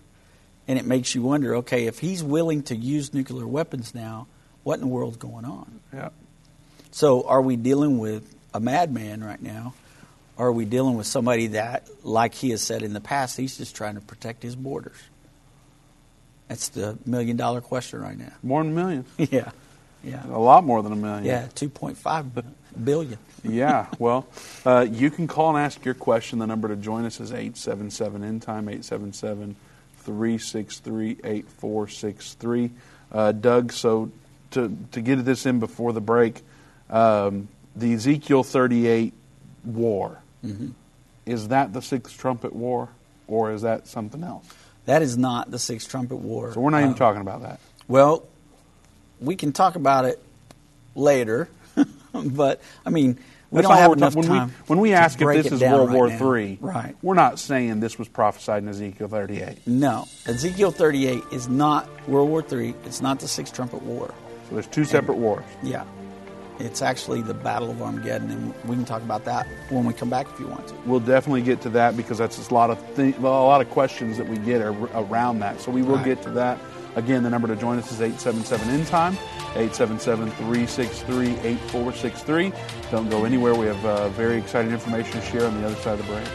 [0.68, 4.28] And it makes you wonder okay, if he's willing to use nuclear weapons now,
[4.64, 5.80] what in the world's going on?
[5.94, 6.10] Yeah.
[6.92, 9.74] So are we dealing with a madman right now?
[10.38, 13.58] Or are we dealing with somebody that, like he has said in the past, he's
[13.58, 14.98] just trying to protect his borders?
[16.48, 18.32] That's the million dollar question right now.
[18.44, 19.06] More than a million.
[19.18, 19.52] yeah.
[20.04, 20.24] Yeah.
[20.28, 21.26] A lot more than a million.
[21.26, 22.44] Yeah, 2.5
[22.84, 23.18] billion.
[23.44, 24.28] yeah, well,
[24.66, 26.40] uh, you can call and ask your question.
[26.40, 29.56] The number to join us is 877 end time, 877
[30.00, 32.72] 363 8463.
[33.12, 34.12] Uh, Doug, so
[34.52, 36.42] to, to get this in before the break,
[36.90, 39.14] um, the Ezekiel 38
[39.66, 40.22] war,
[41.26, 42.90] is that the sixth trumpet war,
[43.28, 44.46] or is that something else?
[44.86, 46.54] That is not the Sixth Trumpet War.
[46.54, 47.60] So we're not even Uh, talking about that.
[47.90, 48.24] Well,
[49.20, 50.18] we can talk about it
[50.96, 51.50] later,
[52.14, 53.18] but I mean,
[53.52, 54.48] we That's don't have enough when time.
[54.48, 56.34] We, when we ask if this is World right War now.
[56.36, 56.96] III, right?
[57.02, 59.68] we're not saying this was prophesied in Ezekiel 38.
[59.68, 62.74] No, Ezekiel 38 is not World War III.
[62.86, 64.14] It's not the Sixth Trumpet War.
[64.48, 65.44] So there's two separate wars.
[65.64, 65.84] Yeah,
[66.60, 70.10] it's actually the Battle of Armageddon, and we can talk about that when we come
[70.10, 70.76] back if you want to.
[70.86, 73.70] We'll definitely get to that because that's just a lot of th- a lot of
[73.70, 75.60] questions that we get ar- around that.
[75.62, 76.06] So we will Right.
[76.06, 76.58] get to that.
[76.96, 79.18] Again, the number to join us is 877 End Time,
[79.56, 82.54] 877-363-8463.
[82.92, 83.54] Don't go anywhere.
[83.56, 86.28] We have uh, very exciting information to share on the other side of the break.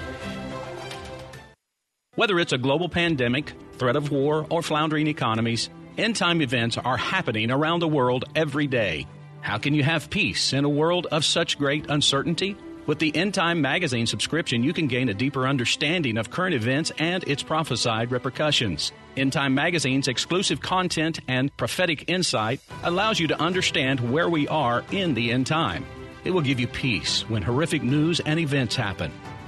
[2.15, 6.97] Whether it's a global pandemic, threat of war, or floundering economies, end time events are
[6.97, 9.07] happening around the world every day.
[9.43, 12.57] How can you have peace in a world of such great uncertainty?
[12.87, 16.93] With the End Time Magazine subscription, you can gain a deeper understanding of current events
[16.97, 18.93] and its prophesied repercussions.
[19.17, 24.85] End Time Magazine's exclusive content and prophetic insight allows you to understand where we are
[24.93, 25.85] in the end time.
[26.25, 29.11] It will give you peace when horrific news and events happen.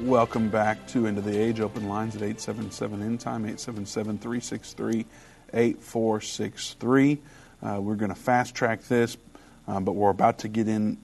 [0.00, 1.60] Welcome back to End of the Age.
[1.60, 5.04] Open lines at 877 End Time, 877 363
[5.52, 7.18] 8463.
[7.62, 9.18] We're going to fast track this,
[9.68, 10.96] uh, but we're about to get in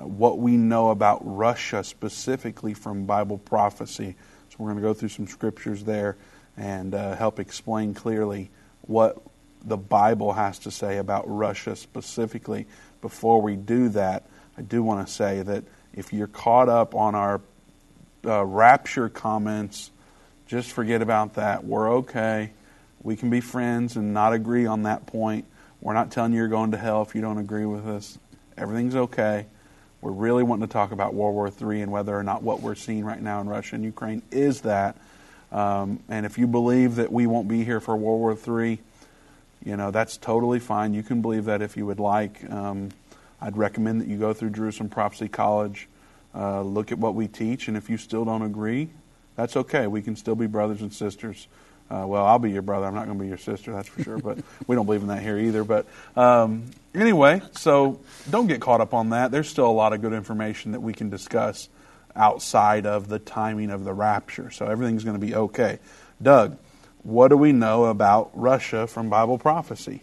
[0.00, 4.16] uh, what we know about Russia specifically from Bible prophecy.
[4.48, 6.16] So we're going to go through some scriptures there
[6.56, 8.48] and uh, help explain clearly
[8.80, 9.20] what
[9.62, 12.66] the Bible has to say about Russia specifically.
[13.02, 14.24] Before we do that,
[14.56, 17.42] I do want to say that if you're caught up on our
[18.24, 19.90] uh, rapture comments,
[20.46, 21.64] just forget about that.
[21.64, 22.52] We're okay.
[23.02, 25.44] We can be friends and not agree on that point.
[25.80, 28.18] We're not telling you you're going to hell if you don't agree with us.
[28.56, 29.46] Everything's okay.
[30.00, 32.74] We're really wanting to talk about World War III and whether or not what we're
[32.74, 34.96] seeing right now in Russia and Ukraine is that.
[35.50, 38.80] Um, and if you believe that we won't be here for World War III,
[39.64, 40.94] you know, that's totally fine.
[40.94, 42.48] You can believe that if you would like.
[42.50, 42.90] Um,
[43.40, 45.88] I'd recommend that you go through Jerusalem Prophecy College,
[46.38, 48.90] uh, look at what we teach, and if you still don't agree,
[49.34, 49.86] that's okay.
[49.86, 51.48] We can still be brothers and sisters.
[51.90, 52.86] Uh, well, I'll be your brother.
[52.86, 54.18] I'm not going to be your sister, that's for sure.
[54.18, 55.64] But we don't believe in that here either.
[55.64, 59.30] But um, anyway, so don't get caught up on that.
[59.30, 61.68] There's still a lot of good information that we can discuss
[62.14, 64.50] outside of the timing of the rapture.
[64.50, 65.78] So everything's going to be okay.
[66.22, 66.58] Doug,
[67.02, 70.02] what do we know about Russia from Bible prophecy?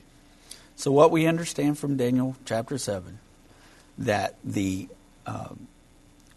[0.77, 3.19] So, what we understand from Daniel chapter 7
[3.97, 4.89] that the
[5.25, 5.67] um,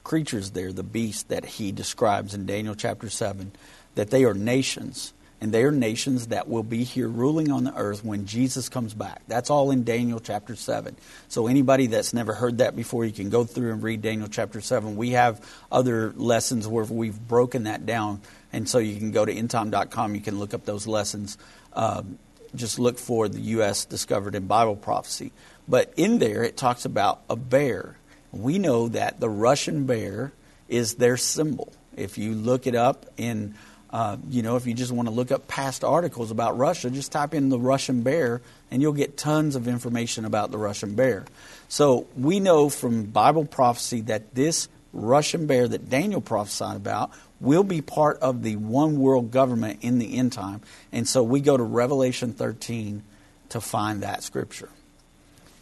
[0.08, 3.52] creatures there, the beasts that he describes in Daniel chapter 7,
[3.94, 5.12] that they are nations.
[5.40, 8.92] And they are nations that will be here ruling on the earth when Jesus comes
[8.92, 9.22] back.
[9.28, 10.96] That's all in Daniel chapter 7.
[11.28, 14.60] So, anybody that's never heard that before, you can go through and read Daniel chapter
[14.60, 14.96] 7.
[14.96, 18.20] We have other lessons where we've broken that down.
[18.52, 21.38] And so, you can go to endtime.com, you can look up those lessons.
[21.72, 22.18] Um,
[22.56, 23.84] just look for the U.S.
[23.84, 25.30] discovered in Bible prophecy.
[25.68, 27.97] But in there, it talks about a bear.
[28.32, 30.32] We know that the Russian bear
[30.68, 31.72] is their symbol.
[31.96, 33.54] If you look it up in,
[33.90, 37.10] uh, you know, if you just want to look up past articles about Russia, just
[37.10, 41.24] type in the Russian bear and you'll get tons of information about the Russian bear.
[41.68, 47.10] So we know from Bible prophecy that this Russian bear that Daniel prophesied about
[47.40, 50.60] will be part of the one world government in the end time.
[50.92, 53.02] And so we go to Revelation 13
[53.50, 54.68] to find that scripture.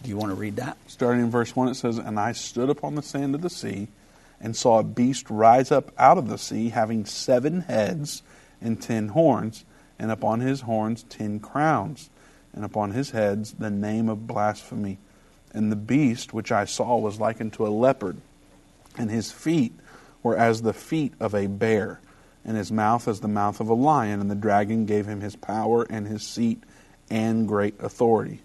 [0.07, 0.79] Do you want to read that?
[0.87, 3.89] Starting in verse 1, it says, And I stood upon the sand of the sea
[4.41, 8.23] and saw a beast rise up out of the sea, having seven heads
[8.61, 9.65] and ten horns,
[9.99, 12.09] and upon his horns ten crowns,
[12.53, 14.99] and upon his heads the name of blasphemy.
[15.51, 18.17] And the beast which I saw was like unto a leopard,
[18.97, 19.73] and his feet
[20.23, 21.99] were as the feet of a bear,
[22.45, 24.21] and his mouth as the mouth of a lion.
[24.21, 26.63] And the dragon gave him his power and his seat
[27.11, 28.41] and great authority.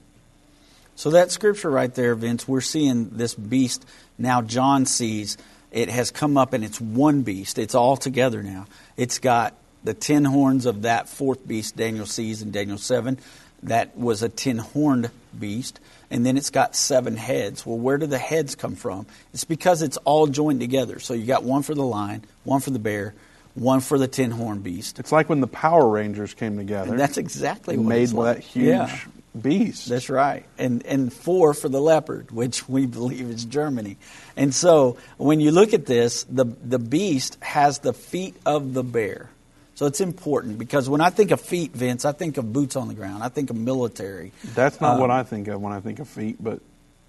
[1.01, 3.87] So that scripture right there, Vince, we're seeing this beast
[4.19, 4.43] now.
[4.43, 5.35] John sees
[5.71, 7.57] it has come up, and it's one beast.
[7.57, 8.67] It's all together now.
[8.97, 13.17] It's got the ten horns of that fourth beast Daniel sees in Daniel seven.
[13.63, 15.09] That was a ten horned
[15.39, 15.79] beast
[16.11, 17.65] and then it's got seven heads.
[17.65, 19.07] Well, where do the heads come from?
[19.33, 20.99] It's because it's all joined together.
[20.99, 23.15] So you got one for the lion, one for the bear,
[23.55, 24.99] one for the tin horn beast.
[24.99, 26.91] It's like when the Power Rangers came together.
[26.91, 28.37] And that's exactly what made it's like.
[28.37, 28.99] that huge yeah.
[29.39, 29.89] Beast.
[29.89, 30.45] That's right.
[30.57, 33.97] And and four for the leopard, which we believe is Germany.
[34.35, 38.83] And so when you look at this, the the beast has the feet of the
[38.83, 39.29] bear.
[39.75, 42.87] So it's important because when I think of feet, Vince, I think of boots on
[42.87, 43.23] the ground.
[43.23, 44.31] I think of military.
[44.53, 46.59] That's not Um, what I think of when I think of feet, but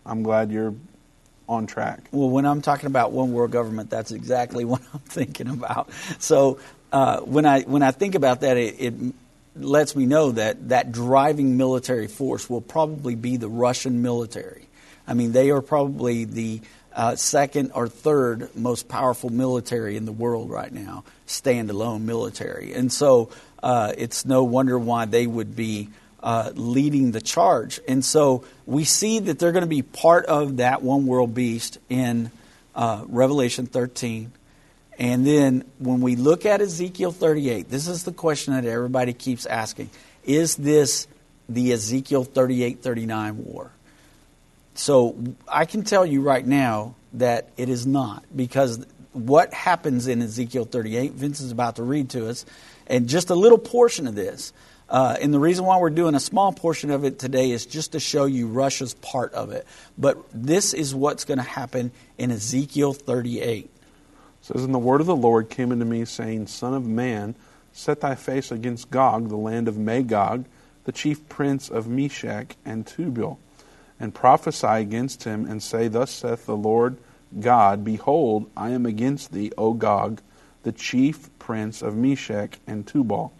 [0.06, 0.74] I'm glad you're
[1.48, 2.08] on track.
[2.12, 5.90] Well, when I'm talking about one world government, that's exactly what I'm thinking about.
[6.18, 6.61] So
[6.92, 9.14] uh, when I when I think about that, it, it
[9.55, 14.67] lets me know that that driving military force will probably be the Russian military.
[15.07, 16.61] I mean, they are probably the
[16.95, 22.73] uh, second or third most powerful military in the world right now, standalone military.
[22.75, 23.31] And so
[23.62, 25.88] uh, it's no wonder why they would be
[26.23, 27.81] uh, leading the charge.
[27.88, 31.79] And so we see that they're going to be part of that one world beast
[31.88, 32.31] in
[32.75, 34.33] uh, Revelation 13.
[35.03, 39.47] And then when we look at Ezekiel 38, this is the question that everybody keeps
[39.47, 39.91] asking
[40.23, 41.09] Is this
[41.49, 43.73] the Ezekiel 38 39 war?
[44.75, 45.17] So
[45.49, 50.67] I can tell you right now that it is not because what happens in Ezekiel
[50.67, 52.47] 38, Vince is about to read to us,
[52.87, 54.53] and just a little portion of this.
[54.88, 57.93] Uh, and the reason why we're doing a small portion of it today is just
[57.93, 59.67] to show you Russia's part of it.
[59.99, 63.69] But this is what's going to happen in Ezekiel 38.
[64.53, 67.35] Says, And the word of the Lord came unto me, saying, Son of man,
[67.73, 70.45] set thy face against Gog, the land of Magog,
[70.85, 73.38] the chief prince of Meshech and Tubal,
[73.99, 76.99] and prophesy against him, and say, Thus saith the Lord
[77.38, 80.21] God, Behold, I am against thee, O Gog,
[80.65, 83.33] the chief prince of Meshech and Tubal.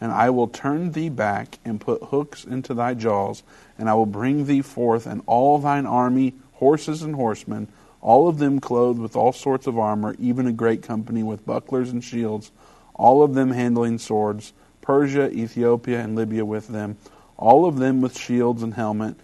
[0.00, 3.42] And I will turn thee back, and put hooks into thy jaws,
[3.78, 7.68] and I will bring thee forth, and all thine army, horses and horsemen,
[8.04, 11.90] all of them clothed with all sorts of armor, even a great company with bucklers
[11.90, 12.52] and shields,
[12.92, 14.52] all of them handling swords,
[14.82, 16.98] Persia, Ethiopia, and Libya with them,
[17.38, 19.16] all of them with shields and helmet,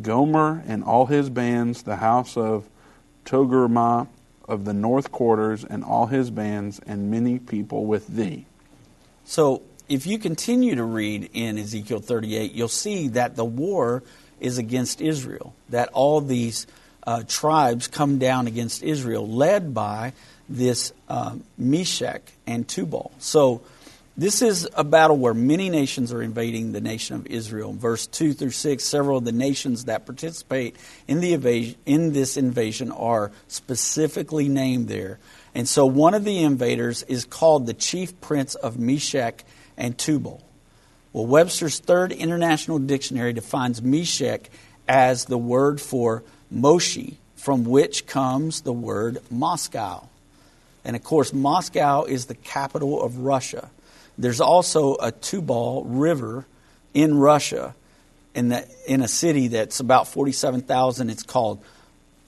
[0.00, 2.66] Gomer and all his bands, the house of
[3.26, 4.08] Togarmah
[4.48, 8.46] of the north quarters, and all his bands, and many people with thee.
[9.24, 14.02] So if you continue to read in Ezekiel 38, you'll see that the war
[14.40, 16.66] is against Israel, that all these
[17.04, 20.12] uh, tribes come down against Israel, led by
[20.48, 23.12] this uh, Meshech and Tubal.
[23.18, 23.62] So
[24.16, 27.72] this is a battle where many nations are invading the nation of Israel.
[27.72, 30.76] Verse 2 through 6, several of the nations that participate
[31.08, 35.18] in, the invasion, in this invasion are specifically named there.
[35.54, 39.44] And so one of the invaders is called the chief prince of Meshech
[39.78, 40.42] and Tubal.
[41.14, 44.50] Well, Webster's Third International Dictionary defines Meshech
[44.88, 46.22] as the word for
[46.52, 50.06] Moshi, from which comes the word Moscow.
[50.84, 53.70] And of course, Moscow is the capital of Russia.
[54.18, 56.44] There's also a Tubal River
[56.92, 57.74] in Russia,
[58.34, 61.10] in, the, in a city that's about 47,000.
[61.10, 61.64] It's called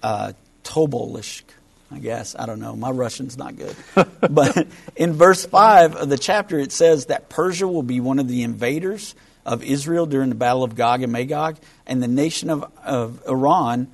[0.03, 1.43] uh, Tobolsk,
[1.91, 2.35] I guess.
[2.39, 2.75] I don't know.
[2.75, 3.77] My Russian's not good.
[4.31, 4.67] but
[4.97, 8.43] in verse 5 of the chapter, it says that Persia will be one of the
[8.43, 9.15] invaders
[9.45, 13.89] of Israel during the battle of Gog and Magog, and the nation of, of Iran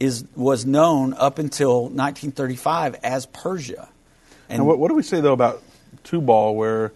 [0.00, 3.88] is, was known up until 1935 as Persia.
[4.48, 5.62] And what, what do we say, though, about
[6.02, 6.92] Tubal, where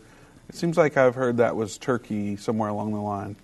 [0.48, 3.36] it seems like I've heard that was Turkey somewhere along the line?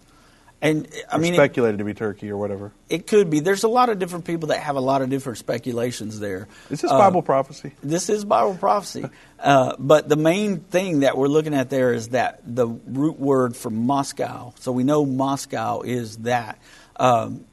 [0.64, 2.72] And I mean, speculated to be Turkey or whatever.
[2.88, 3.40] It, it, could be.
[3.40, 6.48] There's a lot of different people that have a lot of different speculations there.
[6.70, 7.72] Is this Bible uh, prophecy?
[7.82, 9.04] This is Bible prophecy.
[9.38, 13.54] uh, but the main thing that we're looking at there is that the root word
[13.54, 14.54] for Moscow.
[14.58, 16.58] So we know Moscow is that.
[16.96, 17.44] Um,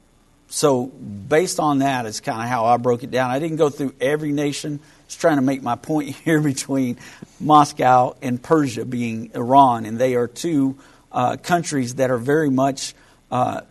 [0.52, 3.30] so based on that is kind of how I broke it down.
[3.30, 4.80] I didn't go through every nation.
[5.08, 6.98] Just trying to make my point here between
[7.40, 10.76] Moscow and Persia being Iran, and they are two
[11.10, 12.94] uh, countries that are very much
[13.30, 13.62] uh,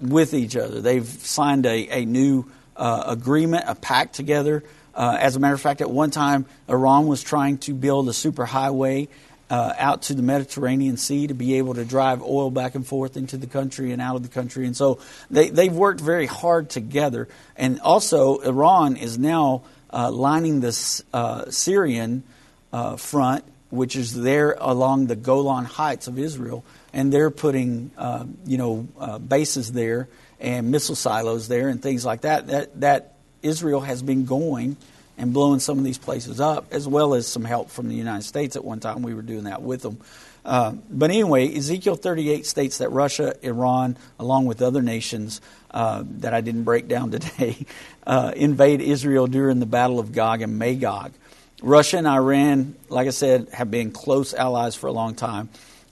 [0.00, 0.80] with each other.
[0.80, 2.44] They've signed a, a new
[2.76, 4.62] uh, agreement, a pact together.
[4.94, 8.12] Uh, as a matter of fact, at one time, Iran was trying to build a
[8.12, 9.08] superhighway
[9.50, 13.16] uh, out to the Mediterranean Sea to be able to drive oil back and forth
[13.16, 14.66] into the country and out of the country.
[14.66, 17.28] And so they, they've worked very hard together.
[17.56, 22.24] And also, Iran is now uh, lining the uh, Syrian
[22.72, 26.64] uh, front, which is there along the Golan Heights of Israel.
[26.92, 30.08] And they're putting, uh, you know, uh, bases there
[30.40, 32.48] and missile silos there and things like that.
[32.48, 34.76] That, that Israel has been going
[35.18, 38.22] and blowing some of these places up, as well as some help from the United
[38.22, 38.56] States.
[38.56, 39.98] At one time, we were doing that with them.
[40.44, 45.40] Uh, but anyway, Ezekiel 38 states that Russia, Iran, along with other nations
[45.72, 47.66] uh, that I didn't break down today,
[48.06, 51.12] uh, invade Israel during the Battle of Gog and Magog.
[51.60, 55.48] Russia and Iran, like I said, have been close allies for a long time.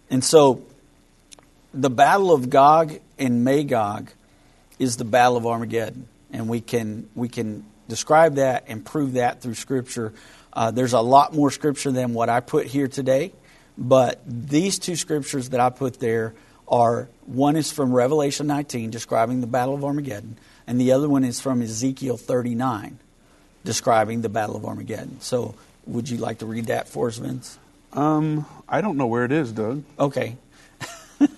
[0.09, 0.63] And so
[1.75, 4.11] the Battle of Gog and Magog
[4.79, 6.07] is the Battle of Armageddon.
[6.33, 10.13] And we can, we can describe that and prove that through Scripture.
[10.53, 13.33] Uh, there's a lot more Scripture than what I put here today,
[13.77, 16.35] but these two Scriptures that I put there
[16.69, 21.25] are one is from Revelation 19, describing the Battle of Armageddon, and the other one
[21.25, 22.99] is from Ezekiel 39,
[23.65, 25.21] describing the Battle of Armageddon.
[25.21, 25.55] So,
[25.87, 27.59] would you like to read that for us, Vince?
[27.93, 29.85] Um, I don't know where it is, Doug.
[29.99, 30.37] Okay.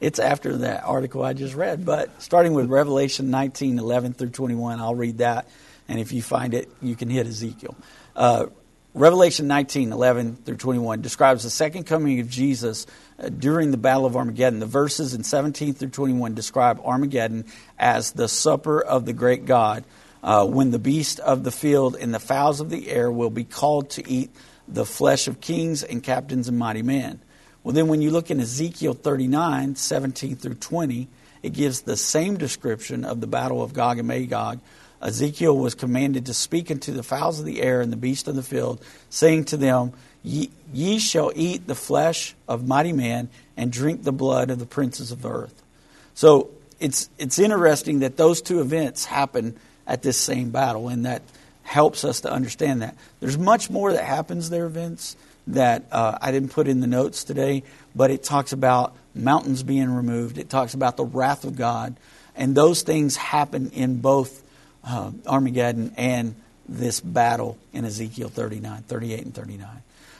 [0.00, 4.80] it's after that article I just read, but starting with Revelation 19, 11 through 21,
[4.80, 5.46] I'll read that
[5.92, 7.76] and if you find it, you can hit Ezekiel.
[8.16, 8.46] Uh,
[8.94, 12.86] Revelation 19, 11 through 21 describes the second coming of Jesus
[13.18, 14.58] uh, during the Battle of Armageddon.
[14.58, 17.44] The verses in 17 through 21 describe Armageddon
[17.78, 19.84] as the supper of the great God,
[20.22, 23.44] uh, when the beast of the field and the fowls of the air will be
[23.44, 24.30] called to eat
[24.66, 27.20] the flesh of kings and captains and mighty men.
[27.64, 31.08] Well, then when you look in Ezekiel 39, 17 through 20,
[31.42, 34.58] it gives the same description of the battle of Gog and Magog
[35.02, 38.36] Ezekiel was commanded to speak unto the fowls of the air and the beasts of
[38.36, 39.92] the field, saying to them,
[40.22, 44.66] Ye, ye shall eat the flesh of mighty men and drink the blood of the
[44.66, 45.62] princes of the earth.
[46.14, 51.22] So it's, it's interesting that those two events happen at this same battle, and that
[51.62, 52.96] helps us to understand that.
[53.20, 55.16] There's much more that happens there, Vince,
[55.48, 59.90] that uh, I didn't put in the notes today, but it talks about mountains being
[59.90, 61.96] removed, it talks about the wrath of God,
[62.36, 64.41] and those things happen in both
[64.84, 66.34] uh, Armageddon and
[66.68, 69.68] this battle in Ezekiel 39, 38, and 39.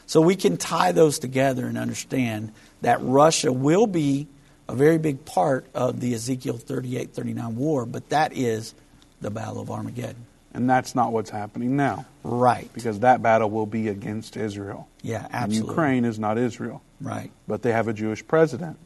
[0.05, 2.51] So we can tie those together and understand
[2.81, 4.27] that Russia will be
[4.67, 8.73] a very big part of the Ezekiel 38, 39 war, but that is
[9.21, 10.25] the Battle of Armageddon.
[10.53, 12.05] And that's not what's happening now.
[12.23, 12.71] Right.
[12.73, 14.87] Because that battle will be against Israel.
[15.01, 15.57] Yeah, absolutely.
[15.57, 16.81] And Ukraine is not Israel.
[17.01, 17.31] Right.
[17.47, 18.77] But they have a Jewish president.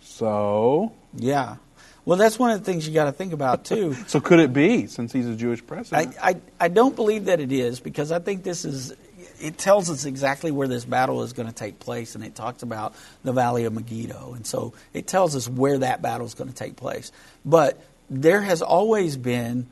[0.00, 0.92] So.
[1.14, 1.56] Yeah.
[2.06, 3.92] Well, that's one of the things you got to think about too.
[4.06, 6.16] so could it be since he's a Jewish president?
[6.22, 8.94] I, I, I don't believe that it is because I think this is
[9.40, 12.62] it tells us exactly where this battle is going to take place, and it talks
[12.62, 16.48] about the Valley of Megiddo, and so it tells us where that battle is going
[16.48, 17.12] to take place.
[17.44, 19.66] But there has always been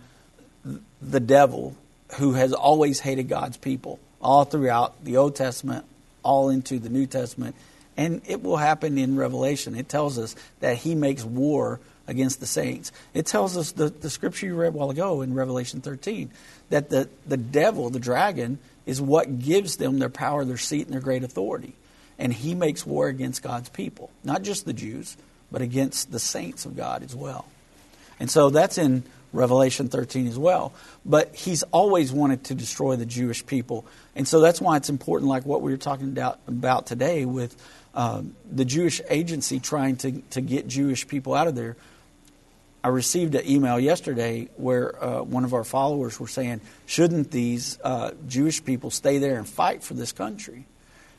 [1.01, 1.77] the devil
[2.17, 5.85] who has always hated God's people all throughout the Old Testament,
[6.23, 7.55] all into the New Testament,
[7.97, 9.77] and it will happen in Revelation.
[9.77, 12.93] It tells us that he makes war against the saints.
[13.13, 16.31] It tells us the, the scripture you read a while ago in Revelation 13
[16.71, 20.93] that the, the devil, the dragon, is what gives them their power, their seat, and
[20.93, 21.75] their great authority.
[22.19, 25.17] And he makes war against God's people, not just the Jews,
[25.51, 27.47] but against the saints of God as well.
[28.21, 29.03] And so that's in
[29.33, 30.73] Revelation 13 as well.
[31.05, 33.85] But he's always wanted to destroy the Jewish people.
[34.15, 37.57] And so that's why it's important, like what we were talking about, today with
[37.95, 41.77] um, the Jewish agency trying to, to get Jewish people out of there.
[42.85, 47.79] I received an email yesterday where uh, one of our followers were saying, shouldn't these
[47.83, 50.67] uh, Jewish people stay there and fight for this country?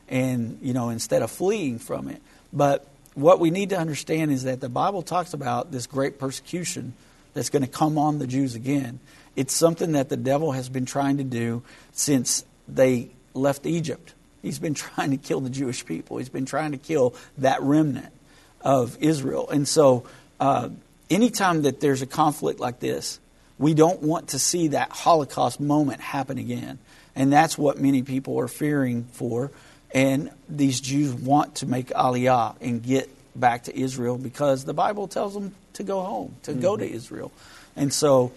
[0.08, 2.22] And, you know, instead of fleeing from it.
[2.52, 6.94] But what we need to understand is that the Bible talks about this great persecution
[7.34, 9.00] that's going to come on the Jews again.
[9.34, 14.14] It's something that the devil has been trying to do since they left Egypt.
[14.40, 16.18] He's been trying to kill the Jewish people.
[16.18, 18.12] He's been trying to kill that remnant
[18.60, 19.50] of Israel.
[19.50, 20.04] And so,
[20.38, 20.68] uh,
[21.10, 23.20] anytime that there's a conflict like this,
[23.58, 26.78] we don't want to see that Holocaust moment happen again.
[27.14, 29.50] And that's what many people are fearing for.
[29.92, 35.08] And these Jews want to make Aliyah and get back to Israel because the Bible
[35.08, 36.60] tells them to go home, to mm-hmm.
[36.60, 37.32] go to Israel.
[37.76, 38.32] And so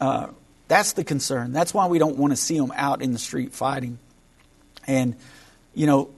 [0.00, 0.28] uh,
[0.66, 1.52] that's the concern.
[1.52, 3.98] That's why we don't want to see them out in the street fighting.
[4.86, 5.14] And,
[5.74, 6.10] you know,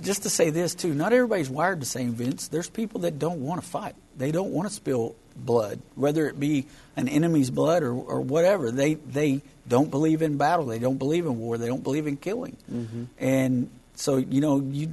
[0.00, 2.48] just to say this too, not everybody's wired the same, Vince.
[2.48, 3.94] There's people that don't want to fight.
[4.20, 8.70] They don't want to spill blood, whether it be an enemy's blood or, or whatever.
[8.70, 10.66] They they don't believe in battle.
[10.66, 11.56] They don't believe in war.
[11.56, 12.58] They don't believe in killing.
[12.70, 13.04] Mm-hmm.
[13.18, 14.90] And so you know you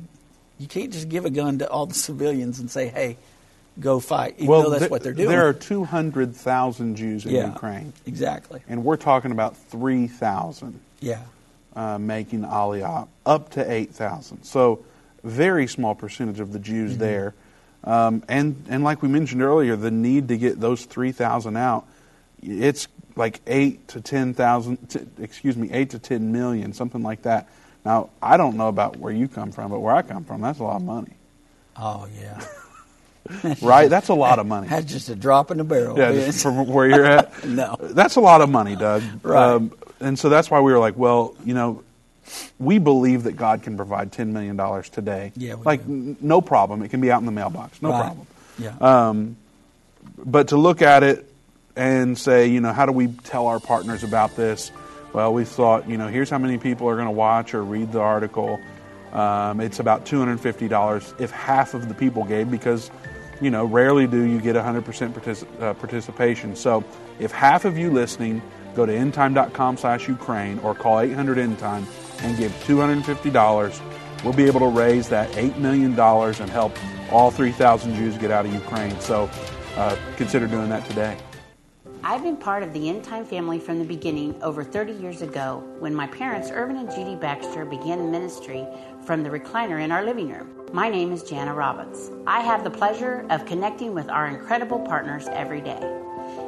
[0.57, 3.17] you can't just give a gun to all the civilians and say, "Hey,
[3.82, 5.28] go fight." Even well, though that's th- what they're doing.
[5.28, 7.91] There are two hundred thousand Jews in yeah, Ukraine.
[8.05, 8.61] Exactly.
[8.69, 10.80] And we're talking about three thousand.
[11.01, 11.21] Yeah.
[11.75, 14.43] Uh, making Aliyah up to eight thousand.
[14.43, 14.86] So
[15.25, 17.01] very small percentage of the Jews mm-hmm.
[17.01, 17.34] there.
[17.84, 21.88] Um, and and like we mentioned earlier, the need to get those three thousand out,
[22.41, 24.78] it's like eight to ten thousand.
[25.19, 27.47] Excuse me, eight to ten million, something like that.
[27.86, 30.59] Now I don't know about where you come from, but where I come from, that's
[30.59, 31.13] a lot of money.
[31.78, 32.43] Oh yeah.
[33.61, 33.89] right?
[33.89, 34.67] That's a lot of money.
[34.69, 35.97] That's just a drop in the barrel.
[35.97, 37.45] Yeah, from where you're at.
[37.45, 39.03] no, that's a lot of money, Doug.
[39.21, 39.53] Right.
[39.53, 41.84] Um, and so that's why we were like, well, you know,
[42.59, 45.32] we believe that God can provide $10 million today.
[45.36, 46.82] Yeah, like, n- no problem.
[46.82, 47.82] It can be out in the mailbox.
[47.82, 48.01] No right.
[48.01, 48.28] problem.
[48.59, 48.75] Yeah.
[48.80, 49.38] Um,
[50.17, 51.32] but to look at it
[51.75, 54.71] and say, you know, how do we tell our partners about this?
[55.13, 57.91] Well, we thought, you know, here's how many people are going to watch or read
[57.91, 58.59] the article.
[59.13, 62.91] Um, it's about $250 if half of the people gave, because,
[63.39, 66.55] you know, rarely do you get 100% partic- uh, participation.
[66.55, 66.84] So
[67.19, 68.41] if half of you listening
[68.75, 71.86] go to endtime.com slash Ukraine or call 800 Endtime
[72.22, 73.82] and give $250,
[74.24, 76.78] we'll be able to raise that $8 million and help
[77.11, 78.99] all 3,000 Jews get out of Ukraine.
[78.99, 79.30] So
[79.76, 81.18] uh, consider doing that today.
[82.03, 85.63] I've been part of the End Time family from the beginning over 30 years ago
[85.80, 88.65] when my parents, Irvin and Judy Baxter, began the ministry
[89.05, 90.68] from the recliner in our living room.
[90.72, 92.11] My name is Jana Robbins.
[92.26, 95.80] I have the pleasure of connecting with our incredible partners every day.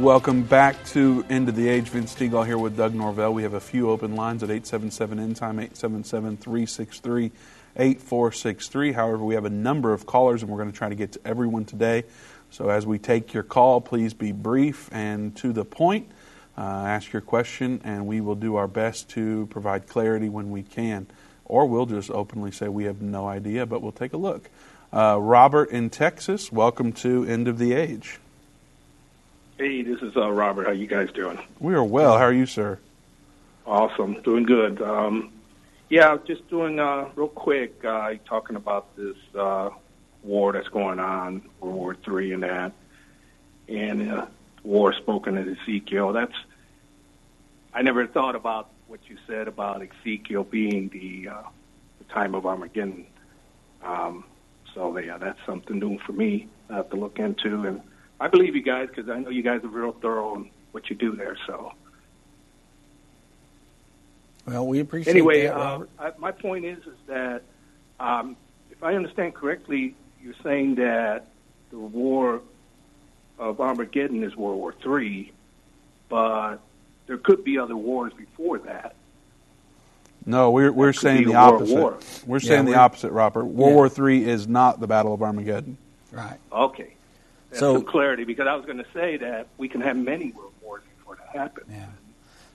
[0.00, 1.90] Welcome back to End of the Age.
[1.90, 3.34] Vince Stegall here with Doug Norvell.
[3.34, 7.30] We have a few open lines at 877 End Time, 877 363
[7.76, 8.92] 8463.
[8.92, 11.20] However, we have a number of callers and we're going to try to get to
[11.26, 12.04] everyone today.
[12.48, 16.10] So as we take your call, please be brief and to the point.
[16.56, 20.62] Uh, ask your question, and we will do our best to provide clarity when we
[20.62, 21.08] can.
[21.44, 24.48] Or we'll just openly say we have no idea, but we'll take a look.
[24.94, 28.18] Uh, Robert in Texas, welcome to End of the Age.
[29.60, 30.64] Hey, this is uh, Robert.
[30.68, 31.38] How you guys doing?
[31.58, 32.16] We are well.
[32.16, 32.78] How are you, sir?
[33.66, 34.80] Awesome, doing good.
[34.80, 35.34] Um,
[35.90, 37.84] Yeah, just doing uh, real quick.
[37.84, 39.68] Uh, talking about this uh,
[40.22, 42.72] war that's going on, World War Three, and that,
[43.68, 44.26] and uh,
[44.62, 46.14] war spoken in Ezekiel.
[46.14, 46.32] That's
[47.74, 51.42] I never thought about what you said about Ezekiel being the, uh,
[51.98, 53.04] the time of Armageddon.
[53.82, 54.24] Um,
[54.72, 56.48] so yeah, that's something new for me.
[56.70, 57.82] I have to look into, and
[58.20, 60.96] I believe you guys because I know you guys are real thorough in what you
[60.96, 61.36] do there.
[61.46, 61.72] So
[64.46, 65.18] Well, we appreciate it.
[65.18, 67.42] anyway, that, uh, I, my point is is that
[67.98, 68.36] um,
[68.70, 71.26] if I understand correctly, you're saying that
[71.70, 72.40] the war
[73.38, 75.32] of Armageddon is World War Three,
[76.08, 76.56] but
[77.06, 78.94] there could be other wars before that.
[80.26, 81.74] No, we're we're saying the opposite.
[81.78, 81.98] war.
[82.26, 83.44] We're Yeah, saying the we're- opposite, Robert.
[83.44, 83.76] World Yeah.
[83.76, 85.76] War Three is not the Battle of Armageddon.
[86.12, 86.38] right.
[86.52, 86.94] Okay, that's
[87.52, 90.52] So- some clarity because I was going to say that we can have many world
[90.62, 91.66] wars before that happens.
[91.70, 91.86] Yeah.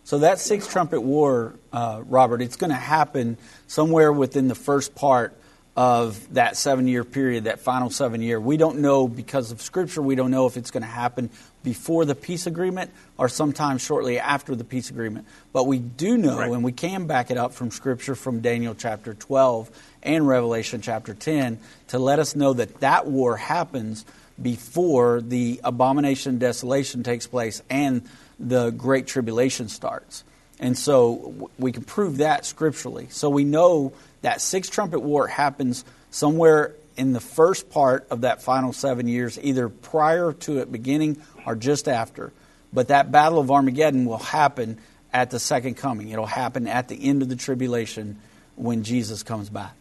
[0.03, 3.37] So that six trumpet war, uh, Robert, it's going to happen
[3.67, 5.35] somewhere within the first part
[5.75, 8.39] of that seven year period, that final seven year.
[8.39, 10.01] We don't know because of Scripture.
[10.01, 11.29] We don't know if it's going to happen
[11.63, 15.25] before the peace agreement or sometime shortly after the peace agreement.
[15.51, 16.51] But we do know, Right.
[16.51, 19.69] and we can back it up from Scripture from Daniel chapter 12
[20.03, 24.05] and Revelation chapter 10 to let us know that that war happens
[24.41, 28.01] before the abomination desolation takes place and
[28.39, 30.23] the great tribulation starts.
[30.59, 33.07] And so we can prove that scripturally.
[33.09, 38.41] So we know that six trumpet war happens somewhere in the first part of that
[38.41, 42.31] final seven years, either prior to it beginning or just after.
[42.71, 44.77] But that battle of Armageddon will happen
[45.13, 46.09] at the second coming.
[46.09, 48.19] It'll happen at the end of the tribulation
[48.55, 49.73] when Jesus comes back.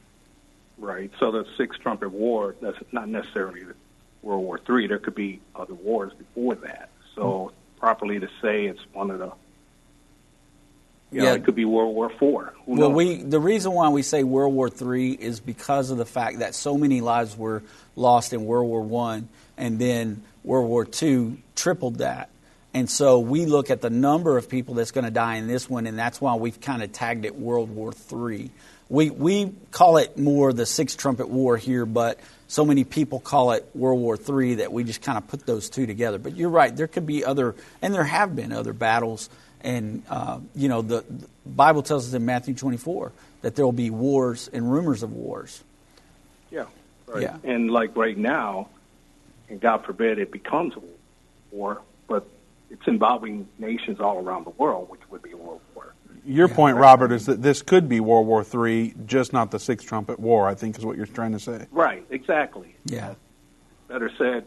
[0.78, 1.11] Right.
[1.20, 3.62] So the Six Trumpet War, that's not necessarily
[4.25, 4.87] World War Three.
[4.87, 6.89] There could be other wars before that.
[7.14, 9.33] So properly to say it's one of the,
[11.12, 11.35] you know, Yeah.
[11.35, 12.55] it could be World War Four.
[12.66, 12.97] Who Well, knows?
[12.97, 16.55] we the reason why we say World War III is because of the fact that
[16.55, 17.62] so many lives were
[17.97, 22.31] lost in World War One, and then World War Two tripled that.
[22.72, 25.70] And so we look at the number of people that's going to die in this
[25.70, 28.51] one, and that's why we've kind of tagged it World War III.
[28.89, 32.18] We we call it more the Six Trumpet War here, but
[32.55, 35.68] so many people call it World War III that we just kind of put those
[35.68, 36.18] two together.
[36.18, 39.28] But you're right, there could be other, and there have been other battles.
[39.61, 43.11] And uh, you know, the, the Bible tells us in Matthew 24
[43.42, 45.64] that there will be wars and rumors of wars.
[46.52, 46.66] yeah.
[47.09, 47.22] Right.
[47.22, 47.38] Yeah.
[47.42, 48.68] And like right now,
[49.48, 50.80] and God forbid it becomes a
[51.50, 52.24] war, but
[52.70, 55.61] it's involving nations all around the world, which would be a world
[56.25, 56.35] war.
[56.35, 59.85] Your point, Robert, is that this could be World War III, just not the Six
[59.85, 60.49] Trumpet War.
[60.49, 61.66] I think is what you're trying to say.
[61.70, 62.05] Right.
[62.11, 62.75] Exactly.
[62.87, 63.14] Yeah,
[63.89, 64.45] better said,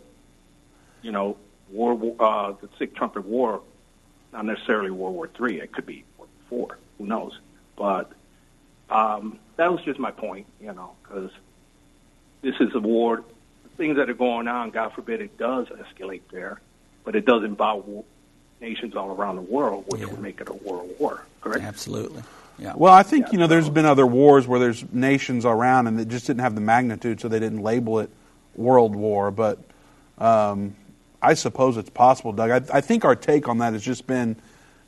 [1.02, 1.38] you know,
[1.72, 3.62] war, uh, the Six Trumpet War,
[4.34, 5.60] not necessarily World War III.
[5.62, 6.78] It could be World War Four.
[6.98, 7.38] Who knows?
[7.76, 8.12] But
[8.90, 11.32] um, that was just my point, you know, because
[12.42, 13.24] this is a war.
[13.64, 16.60] The things that are going on, God forbid, it does escalate there,
[17.04, 18.04] but it does involve war,
[18.60, 20.08] nations all around the world, which Yeah.
[20.08, 21.24] would make it a world war.
[21.48, 21.66] Correct?
[21.66, 22.24] absolutely.
[22.60, 22.74] Yeah.
[22.76, 26.00] Well, I think Yeah, you know there's been other wars where there's nations around and
[26.00, 28.10] it just didn't have the magnitude, so they didn't label it
[28.56, 29.30] World War.
[29.30, 29.60] But
[30.18, 30.76] um,
[31.22, 32.50] I suppose it's possible, Doug.
[32.50, 34.36] I, I think our take on that has just been,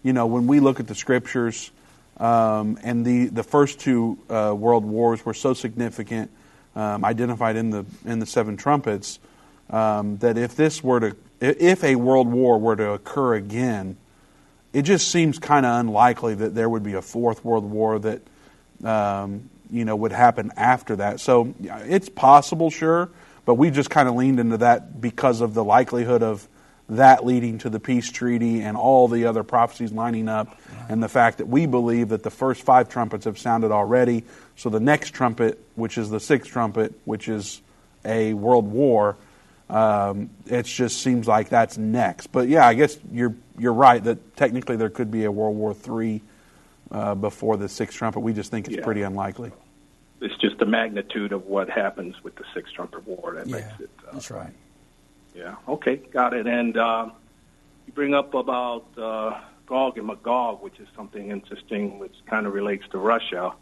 [0.03, 1.72] you know, when we look at the scriptures
[2.18, 6.32] um, and the the first two uh, world wars were so significant,
[6.76, 9.20] um, identified in the in the seven trumpets,
[9.70, 13.97] um, that if this were to if a world war were to occur again,
[14.74, 18.22] it just seems kind of unlikely that there would be a fourth world war that
[18.84, 21.20] um, you know would happen after that.
[21.20, 23.09] So it's possible, sure,
[23.45, 26.47] but we just kind of leaned into that because of the likelihood of
[26.89, 30.59] that leading to the peace treaty and all the other prophecies lining up,
[30.89, 34.24] and the fact that we believe that the first five trumpets have sounded already.
[34.55, 37.61] So the next trumpet, which is the sixth trumpet, which is
[38.03, 39.17] a world war,
[39.70, 42.28] um, it just seems like that's next.
[42.32, 45.76] But yeah, I guess you're you're right that technically there could be a World War
[45.88, 46.22] III
[46.91, 48.22] uh, before the sixth trumpet.
[48.22, 48.84] We just think it's Yeah.
[48.84, 49.51] pretty unlikely.
[50.22, 53.80] It's just the magnitude of what happens with the sixth Trumpet War that yeah, makes
[53.80, 53.89] it.
[54.05, 54.51] Uh, that's right.
[55.34, 55.55] Yeah.
[55.68, 55.95] Okay.
[55.97, 56.45] Got it.
[56.45, 57.10] And uh,
[57.88, 62.53] you bring up about uh, Gog and Magog, which is something interesting, which kind of
[62.53, 63.53] relates to Russia,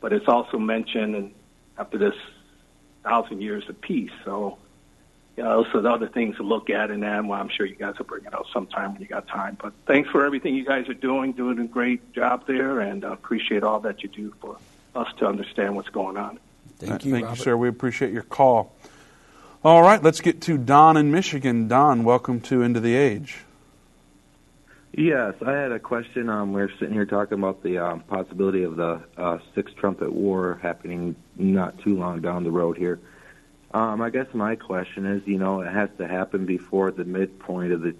[0.00, 1.34] but it's also mentioned in,
[1.76, 2.14] after this
[3.02, 4.12] thousand years of peace.
[4.24, 4.58] So,
[5.36, 7.66] you know, those are the other things to look at, and then well, I'm sure
[7.66, 9.58] you guys will bring it up sometime when you got time.
[9.60, 13.12] But thanks for everything you guys are doing, doing a great job there, and uh,
[13.12, 14.56] appreciate all that you do for
[14.94, 16.38] us to understand what's going on.
[16.78, 17.38] Thank you, Thank Robert.
[17.38, 17.56] you, sir.
[17.56, 18.74] We appreciate your call.
[19.62, 21.68] All right, let's get to Don in Michigan.
[21.68, 23.38] Don, welcome to End of the Age.
[24.92, 26.30] Yes, I had a question.
[26.30, 30.10] Um, we are sitting here talking about the um, possibility of the uh, Six Trumpet
[30.10, 32.98] War happening not too long down the road here.
[33.76, 37.72] Um, I guess my question is, you know, it has to happen before the midpoint
[37.72, 37.94] of the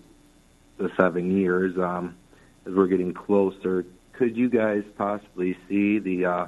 [0.78, 1.76] the seven years.
[1.76, 2.16] Um,
[2.64, 6.46] as we're getting closer, could you guys possibly see the uh,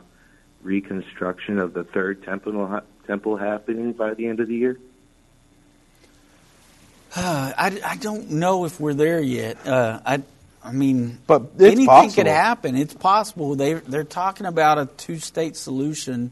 [0.62, 4.78] reconstruction of the third temple temple happening by the end of the year?
[7.14, 9.66] Uh, I, I don't know if we're there yet.
[9.66, 10.22] Uh, I
[10.64, 12.14] I mean, but anything possible.
[12.14, 12.76] could happen.
[12.76, 13.56] It's possible.
[13.56, 16.30] They they're talking about a two state solution.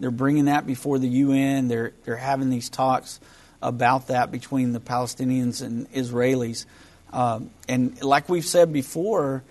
[0.00, 1.68] They're bringing that before the UN.
[1.68, 3.20] They're they're having these talks
[3.60, 6.64] about that between the Palestinians and Israelis.
[7.12, 9.42] Um, and like we've said before,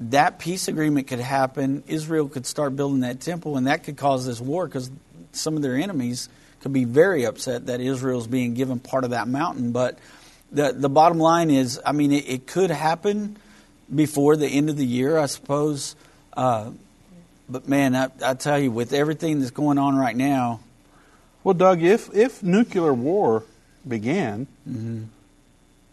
[0.00, 1.82] that peace agreement could happen.
[1.86, 4.90] Israel could start building that temple, and that could cause this war because
[5.32, 6.28] some of their enemies
[6.60, 9.72] could be very upset that Israel's being given part of that mountain.
[9.72, 9.98] But
[10.50, 13.36] the the bottom line is, I mean, it, it could happen
[13.94, 15.96] before the end of the year, I suppose.
[16.34, 16.70] Uh,
[17.50, 20.60] but man, I, I, tell you, with everything that's going on right now.
[21.42, 23.44] Well, Doug, if if nuclear war
[23.86, 25.04] began, mm-hmm.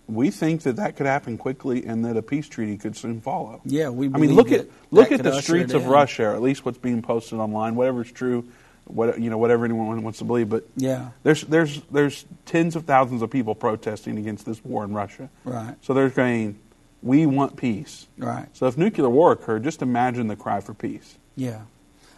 [0.08, 3.62] we think that that could happen quickly, and that a peace treaty could soon follow.
[3.66, 4.08] Yeah, we.
[4.08, 7.01] I mean, look at look at the streets of Russia, or at least what's being
[7.01, 7.76] posted online.
[7.76, 8.45] Whatever's true,
[8.86, 10.49] what you know, whatever anyone wants to believe.
[10.49, 14.93] But yeah, there's there's there's tens of thousands of people protesting against this war in
[14.93, 15.30] Russia.
[15.45, 15.76] Right.
[15.82, 16.60] So they're saying
[17.01, 18.08] we want peace.
[18.18, 18.47] Right.
[18.53, 21.18] So if nuclear war occurred, just imagine the cry for peace.
[21.38, 21.61] Yeah.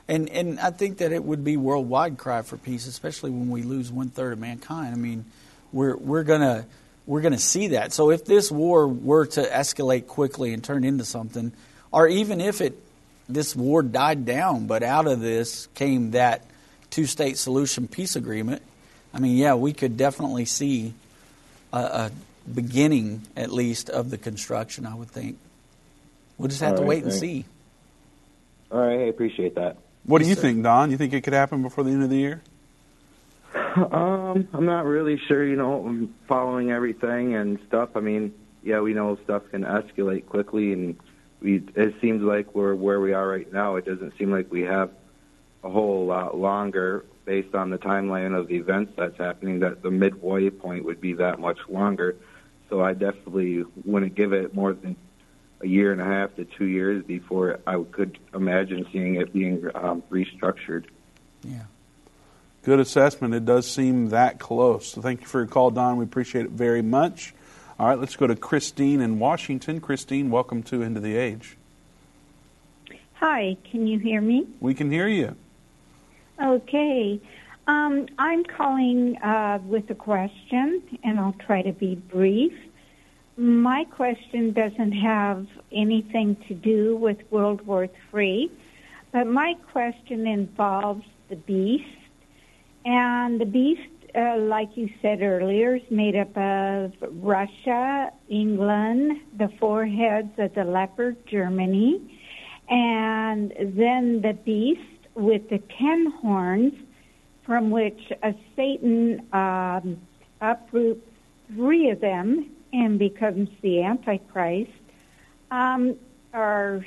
[0.07, 3.61] And and I think that it would be worldwide cry for peace, especially when we
[3.61, 4.95] lose one third of mankind.
[4.95, 5.26] I mean,
[5.72, 6.65] we're we're gonna
[7.05, 7.93] we're gonna see that.
[7.93, 11.51] So if this war were to escalate quickly and turn into something,
[11.91, 12.82] or even if it
[13.28, 16.43] this war died down, but out of this came that
[16.89, 18.63] two state solution peace agreement,
[19.13, 20.93] I mean, yeah, we could definitely see
[21.72, 22.11] a, a
[22.51, 25.38] beginning, at least, of the construction, I would think.
[26.38, 27.45] We'll just have All to right, wait and see.
[28.72, 29.78] All right, I appreciate that.
[30.03, 30.91] What do you think, Don?
[30.91, 32.41] You think it could happen before the end of the year?
[33.76, 35.45] Um, I'm not really sure.
[35.45, 37.89] You know, I'm following everything and stuff.
[37.95, 40.97] I mean, yeah, we know stuff can escalate quickly, and
[41.39, 41.63] we.
[41.76, 43.76] It seems like we're where we are right now.
[43.76, 44.91] It doesn't seem like we have
[45.63, 49.59] a whole lot longer, based on the timeline of the events that's happening.
[49.59, 52.15] That the midway point would be that much longer.
[52.70, 54.95] So I definitely wouldn't give it more than
[55.62, 59.70] a year and a half to two years before I could imagine seeing it being
[59.76, 60.86] um, restructured.
[61.43, 61.64] Yeah.
[62.64, 63.34] Good assessment.
[63.34, 64.88] It does seem that close.
[64.88, 65.97] So thank you for your call, Don.
[65.97, 67.34] We appreciate it very much.
[67.80, 69.80] All right, let's go to Christine in Washington.
[69.80, 71.55] Christine, welcome to End of the Age.
[73.14, 74.47] Hi, can you hear me?
[74.60, 75.36] We can hear you.
[76.41, 77.22] Okay.
[77.68, 82.53] Um, I'm calling uh, with a question, and I'll try to be brief.
[83.40, 88.52] My question doesn't have anything to do with World War III,
[89.14, 91.86] but my question involves the beast.
[92.84, 96.92] And the beast, uh, like you said earlier, is made up of
[97.24, 102.20] Russia, England, the four heads of the leopard, Germany,
[102.68, 104.82] and then the beast
[105.16, 106.74] with the ten horns,
[107.46, 109.98] from which a Satan um,
[110.42, 111.08] uproots
[111.56, 114.72] three of them and becomes the Antichrist.
[115.51, 115.95] Um,
[116.34, 116.86] or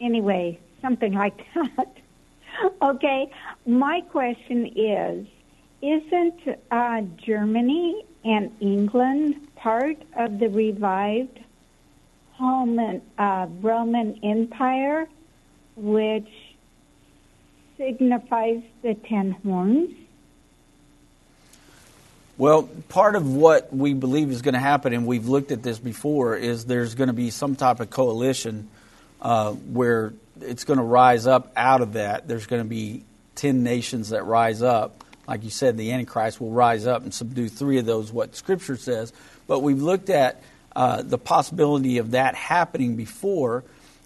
[0.00, 1.96] anyway, something like that.
[2.82, 3.30] okay,
[3.66, 5.26] my question is
[5.82, 6.40] Isn't
[6.70, 11.40] uh, Germany and England part of the revived
[12.40, 15.08] Roman, uh, Roman Empire,
[15.76, 16.28] which
[17.76, 19.90] signifies the ten horns?
[22.38, 25.78] Well, part of what we believe is going to happen, and we've looked at this
[25.78, 28.68] before, is there's going to be some type of coalition
[29.22, 30.12] uh, where
[30.42, 32.28] it's going to rise up out of that.
[32.28, 33.04] There's going to be
[33.36, 35.02] 10 nations that rise up.
[35.26, 38.76] Like you said, the Antichrist will rise up and subdue three of those, what Scripture
[38.76, 39.14] says.
[39.46, 40.42] But we've looked at
[40.74, 43.64] uh, the possibility of that happening before.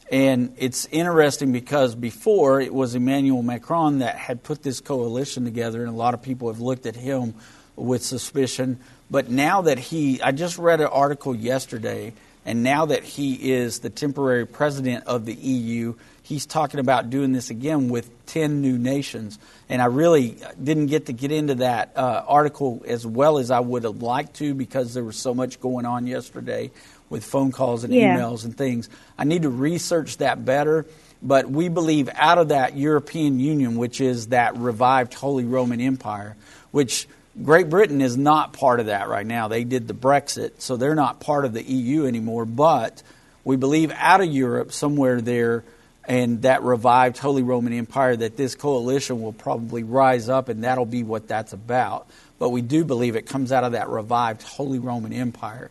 [0.09, 5.81] And it's interesting because before it was Emmanuel Macron that had put this coalition together,
[5.81, 7.35] and a lot of people have looked at him
[7.81, 8.79] with suspicion.
[9.11, 12.13] But now that he, I just read an article yesterday,
[12.47, 17.33] and now that he is the temporary president of the EU, he's talking about doing
[17.33, 19.39] this again with 10 new nations.
[19.69, 23.61] And I really didn't get to get into that uh, article as well as I
[23.61, 26.71] would have liked to because there was so much going on yesterday
[27.11, 28.17] with phone calls and Yeah.
[28.17, 28.89] emails and things.
[29.19, 30.87] I need to research that better.
[31.23, 36.37] But we believe out of that European Union, which is that revived Holy Roman Empire,
[36.71, 37.07] which
[37.43, 39.49] Great Britain is not part of that right now.
[39.49, 42.45] They did the Brexit, so they're not part of the EU anymore.
[42.45, 43.03] But
[43.45, 45.65] we believe out of Europe, somewhere there,
[46.05, 50.87] and that revived Holy Roman Empire, that this coalition will probably rise up, and that'll
[50.87, 52.09] be what that's about.
[52.39, 55.71] But we do believe it comes out of that revived Holy Roman Empire.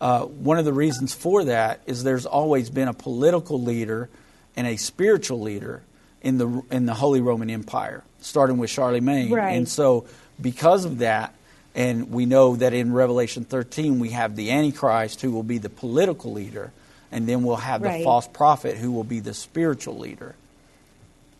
[0.00, 4.08] Uh, one of the reasons for that is there's always been a political leader
[4.56, 5.82] and a spiritual leader
[6.22, 9.30] in the in the Holy Roman Empire, starting with Charlemagne.
[9.30, 9.52] Right.
[9.56, 10.06] And so,
[10.40, 11.34] because of that,
[11.74, 15.68] and we know that in Revelation 13 we have the Antichrist who will be the
[15.70, 16.72] political leader,
[17.10, 17.98] and then we'll have Right.
[17.98, 20.34] the false prophet who will be the spiritual leader.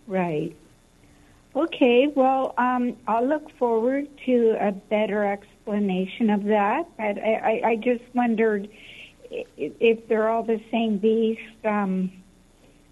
[0.07, 0.55] Right.
[1.57, 6.89] Okay, well, um, I'll look forward to a better explanation of that.
[6.97, 8.69] But I, I, I just wondered
[9.31, 11.41] if they're all the same beast.
[11.65, 12.11] Um,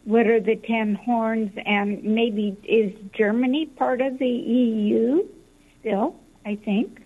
[0.05, 1.53] what are the ten horns?
[1.67, 5.27] And maybe is Germany part of the EU
[5.83, 6.17] still?
[6.47, 7.03] I think.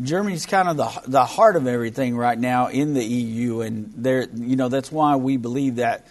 [0.00, 4.28] Germany's kind of the the heart of everything right now in the EU, and there,
[4.34, 6.06] you know, that's why we believe that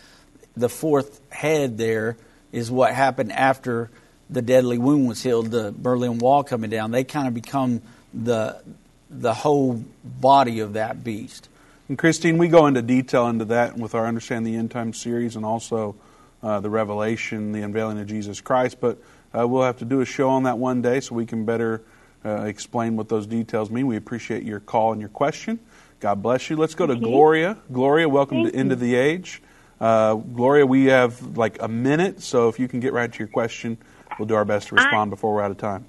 [0.57, 2.18] the fourth head there
[2.51, 3.89] is what happened after
[4.30, 6.91] the deadly wound was healed, the Berlin Wall coming down.
[6.91, 7.82] They kind of become
[8.13, 8.61] the
[9.09, 11.47] the whole body of that beast.
[11.88, 15.38] And Christine, we go into detail into that with our Understand the End Time series
[15.38, 15.95] and also
[16.43, 18.82] uh, the Revelation, the unveiling of Jesus Christ.
[18.82, 18.97] But
[19.38, 21.83] uh, we'll have to do a show on that one day so we can better
[22.25, 23.88] uh, explain what those details mean.
[23.88, 25.59] We appreciate your call and your question.
[25.99, 26.55] God bless you.
[26.55, 27.01] Let's go to Okay.
[27.01, 27.57] Gloria.
[27.71, 28.73] Gloria, welcome Thank to End you.
[28.73, 29.41] of the Age.
[29.79, 33.27] Uh, Gloria, we have like a minute, so if you can get right to your
[33.27, 33.77] question,
[34.17, 35.85] we'll do our best to respond before we're out of time.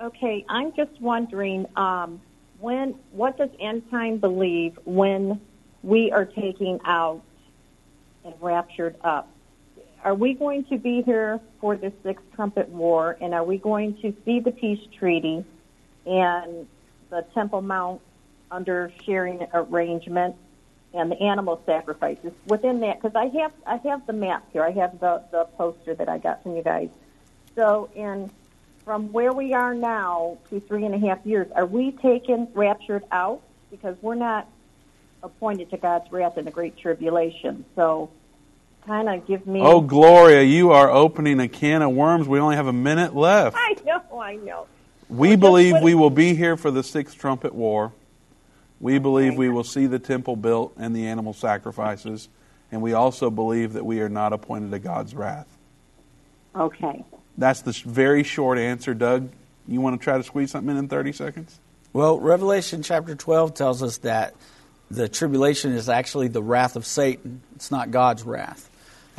[0.00, 2.20] Okay, I'm just wondering um,
[2.58, 5.40] when what does end time believe when
[5.82, 7.20] we are taking out
[8.24, 9.28] and raptured up?
[10.02, 13.94] Are we going to be here for the sixth trumpet war, and are we going
[14.00, 15.44] to see the peace treaty
[16.06, 16.66] and
[17.10, 18.00] the Temple Mount
[18.50, 20.36] under sharing arrangement
[20.94, 23.00] and the animal sacrifices within that?
[23.00, 24.62] Because I have I have the map here.
[24.62, 26.88] I have the the poster that I got from you guys.
[27.54, 28.30] So in
[28.86, 33.04] from where we are now to three and a half years, are we taken raptured
[33.12, 33.42] out?
[33.70, 34.48] Because we're not
[35.22, 37.66] appointed to God's wrath in the great tribulation.
[37.76, 38.10] So
[38.90, 39.60] kind of give me.
[39.60, 42.26] Oh, Gloria, you are opening a can of worms.
[42.26, 43.56] We only have a minute left.
[43.56, 44.66] I know, I know.
[45.08, 47.92] We believe we will be here for the sixth trumpet war.
[48.80, 52.28] We believe we will see the temple built and the animal sacrifices.
[52.72, 55.46] And we also believe that we are not appointed to God's wrath.
[56.56, 57.04] Okay.
[57.38, 59.30] That's the very short answer, Doug.
[59.68, 61.60] You want to try to squeeze something in in 30 seconds?
[61.92, 64.34] Well, Revelation chapter 12 tells us that
[64.90, 67.42] the tribulation is actually the wrath of Satan.
[67.54, 68.69] It's not God's wrath.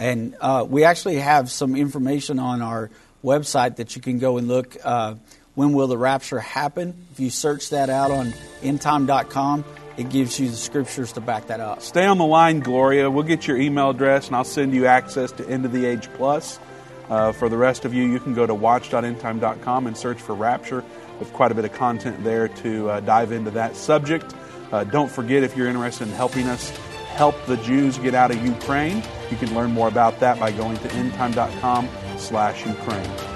[0.01, 2.89] And uh, we actually have some information on our
[3.23, 4.75] website that you can go and look.
[4.83, 5.13] Uh,
[5.53, 7.05] when will the rapture happen?
[7.11, 8.33] If you search that out on
[8.63, 9.63] endtime.com,
[9.97, 11.83] it gives you the scriptures to back that up.
[11.83, 13.11] Stay on the line, Gloria.
[13.11, 16.11] We'll get your email address and I'll send you access to End of the Age
[16.13, 16.59] Plus.
[17.07, 20.83] Uh, for the rest of you, you can go to watch.endtime.com and search for Rapture
[21.19, 24.33] with quite a bit of content there to uh, dive into that subject.
[24.71, 26.71] Uh, don't forget, if you're interested in helping us
[27.11, 30.77] help the Jews get out of Ukraine, you can learn more about that by going
[30.77, 33.31] to endtime.com slash Ukraine.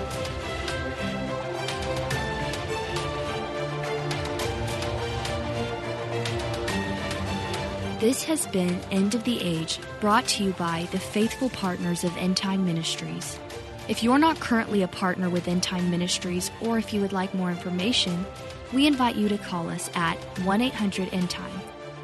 [7.99, 12.15] This has been End of the Age, brought to you by the faithful partners of
[12.17, 13.39] End Time Ministries.
[13.87, 17.33] If you're not currently a partner with End Time Ministries, or if you would like
[17.33, 18.25] more information,
[18.73, 21.64] we invite you to call us at 1 800 End Time.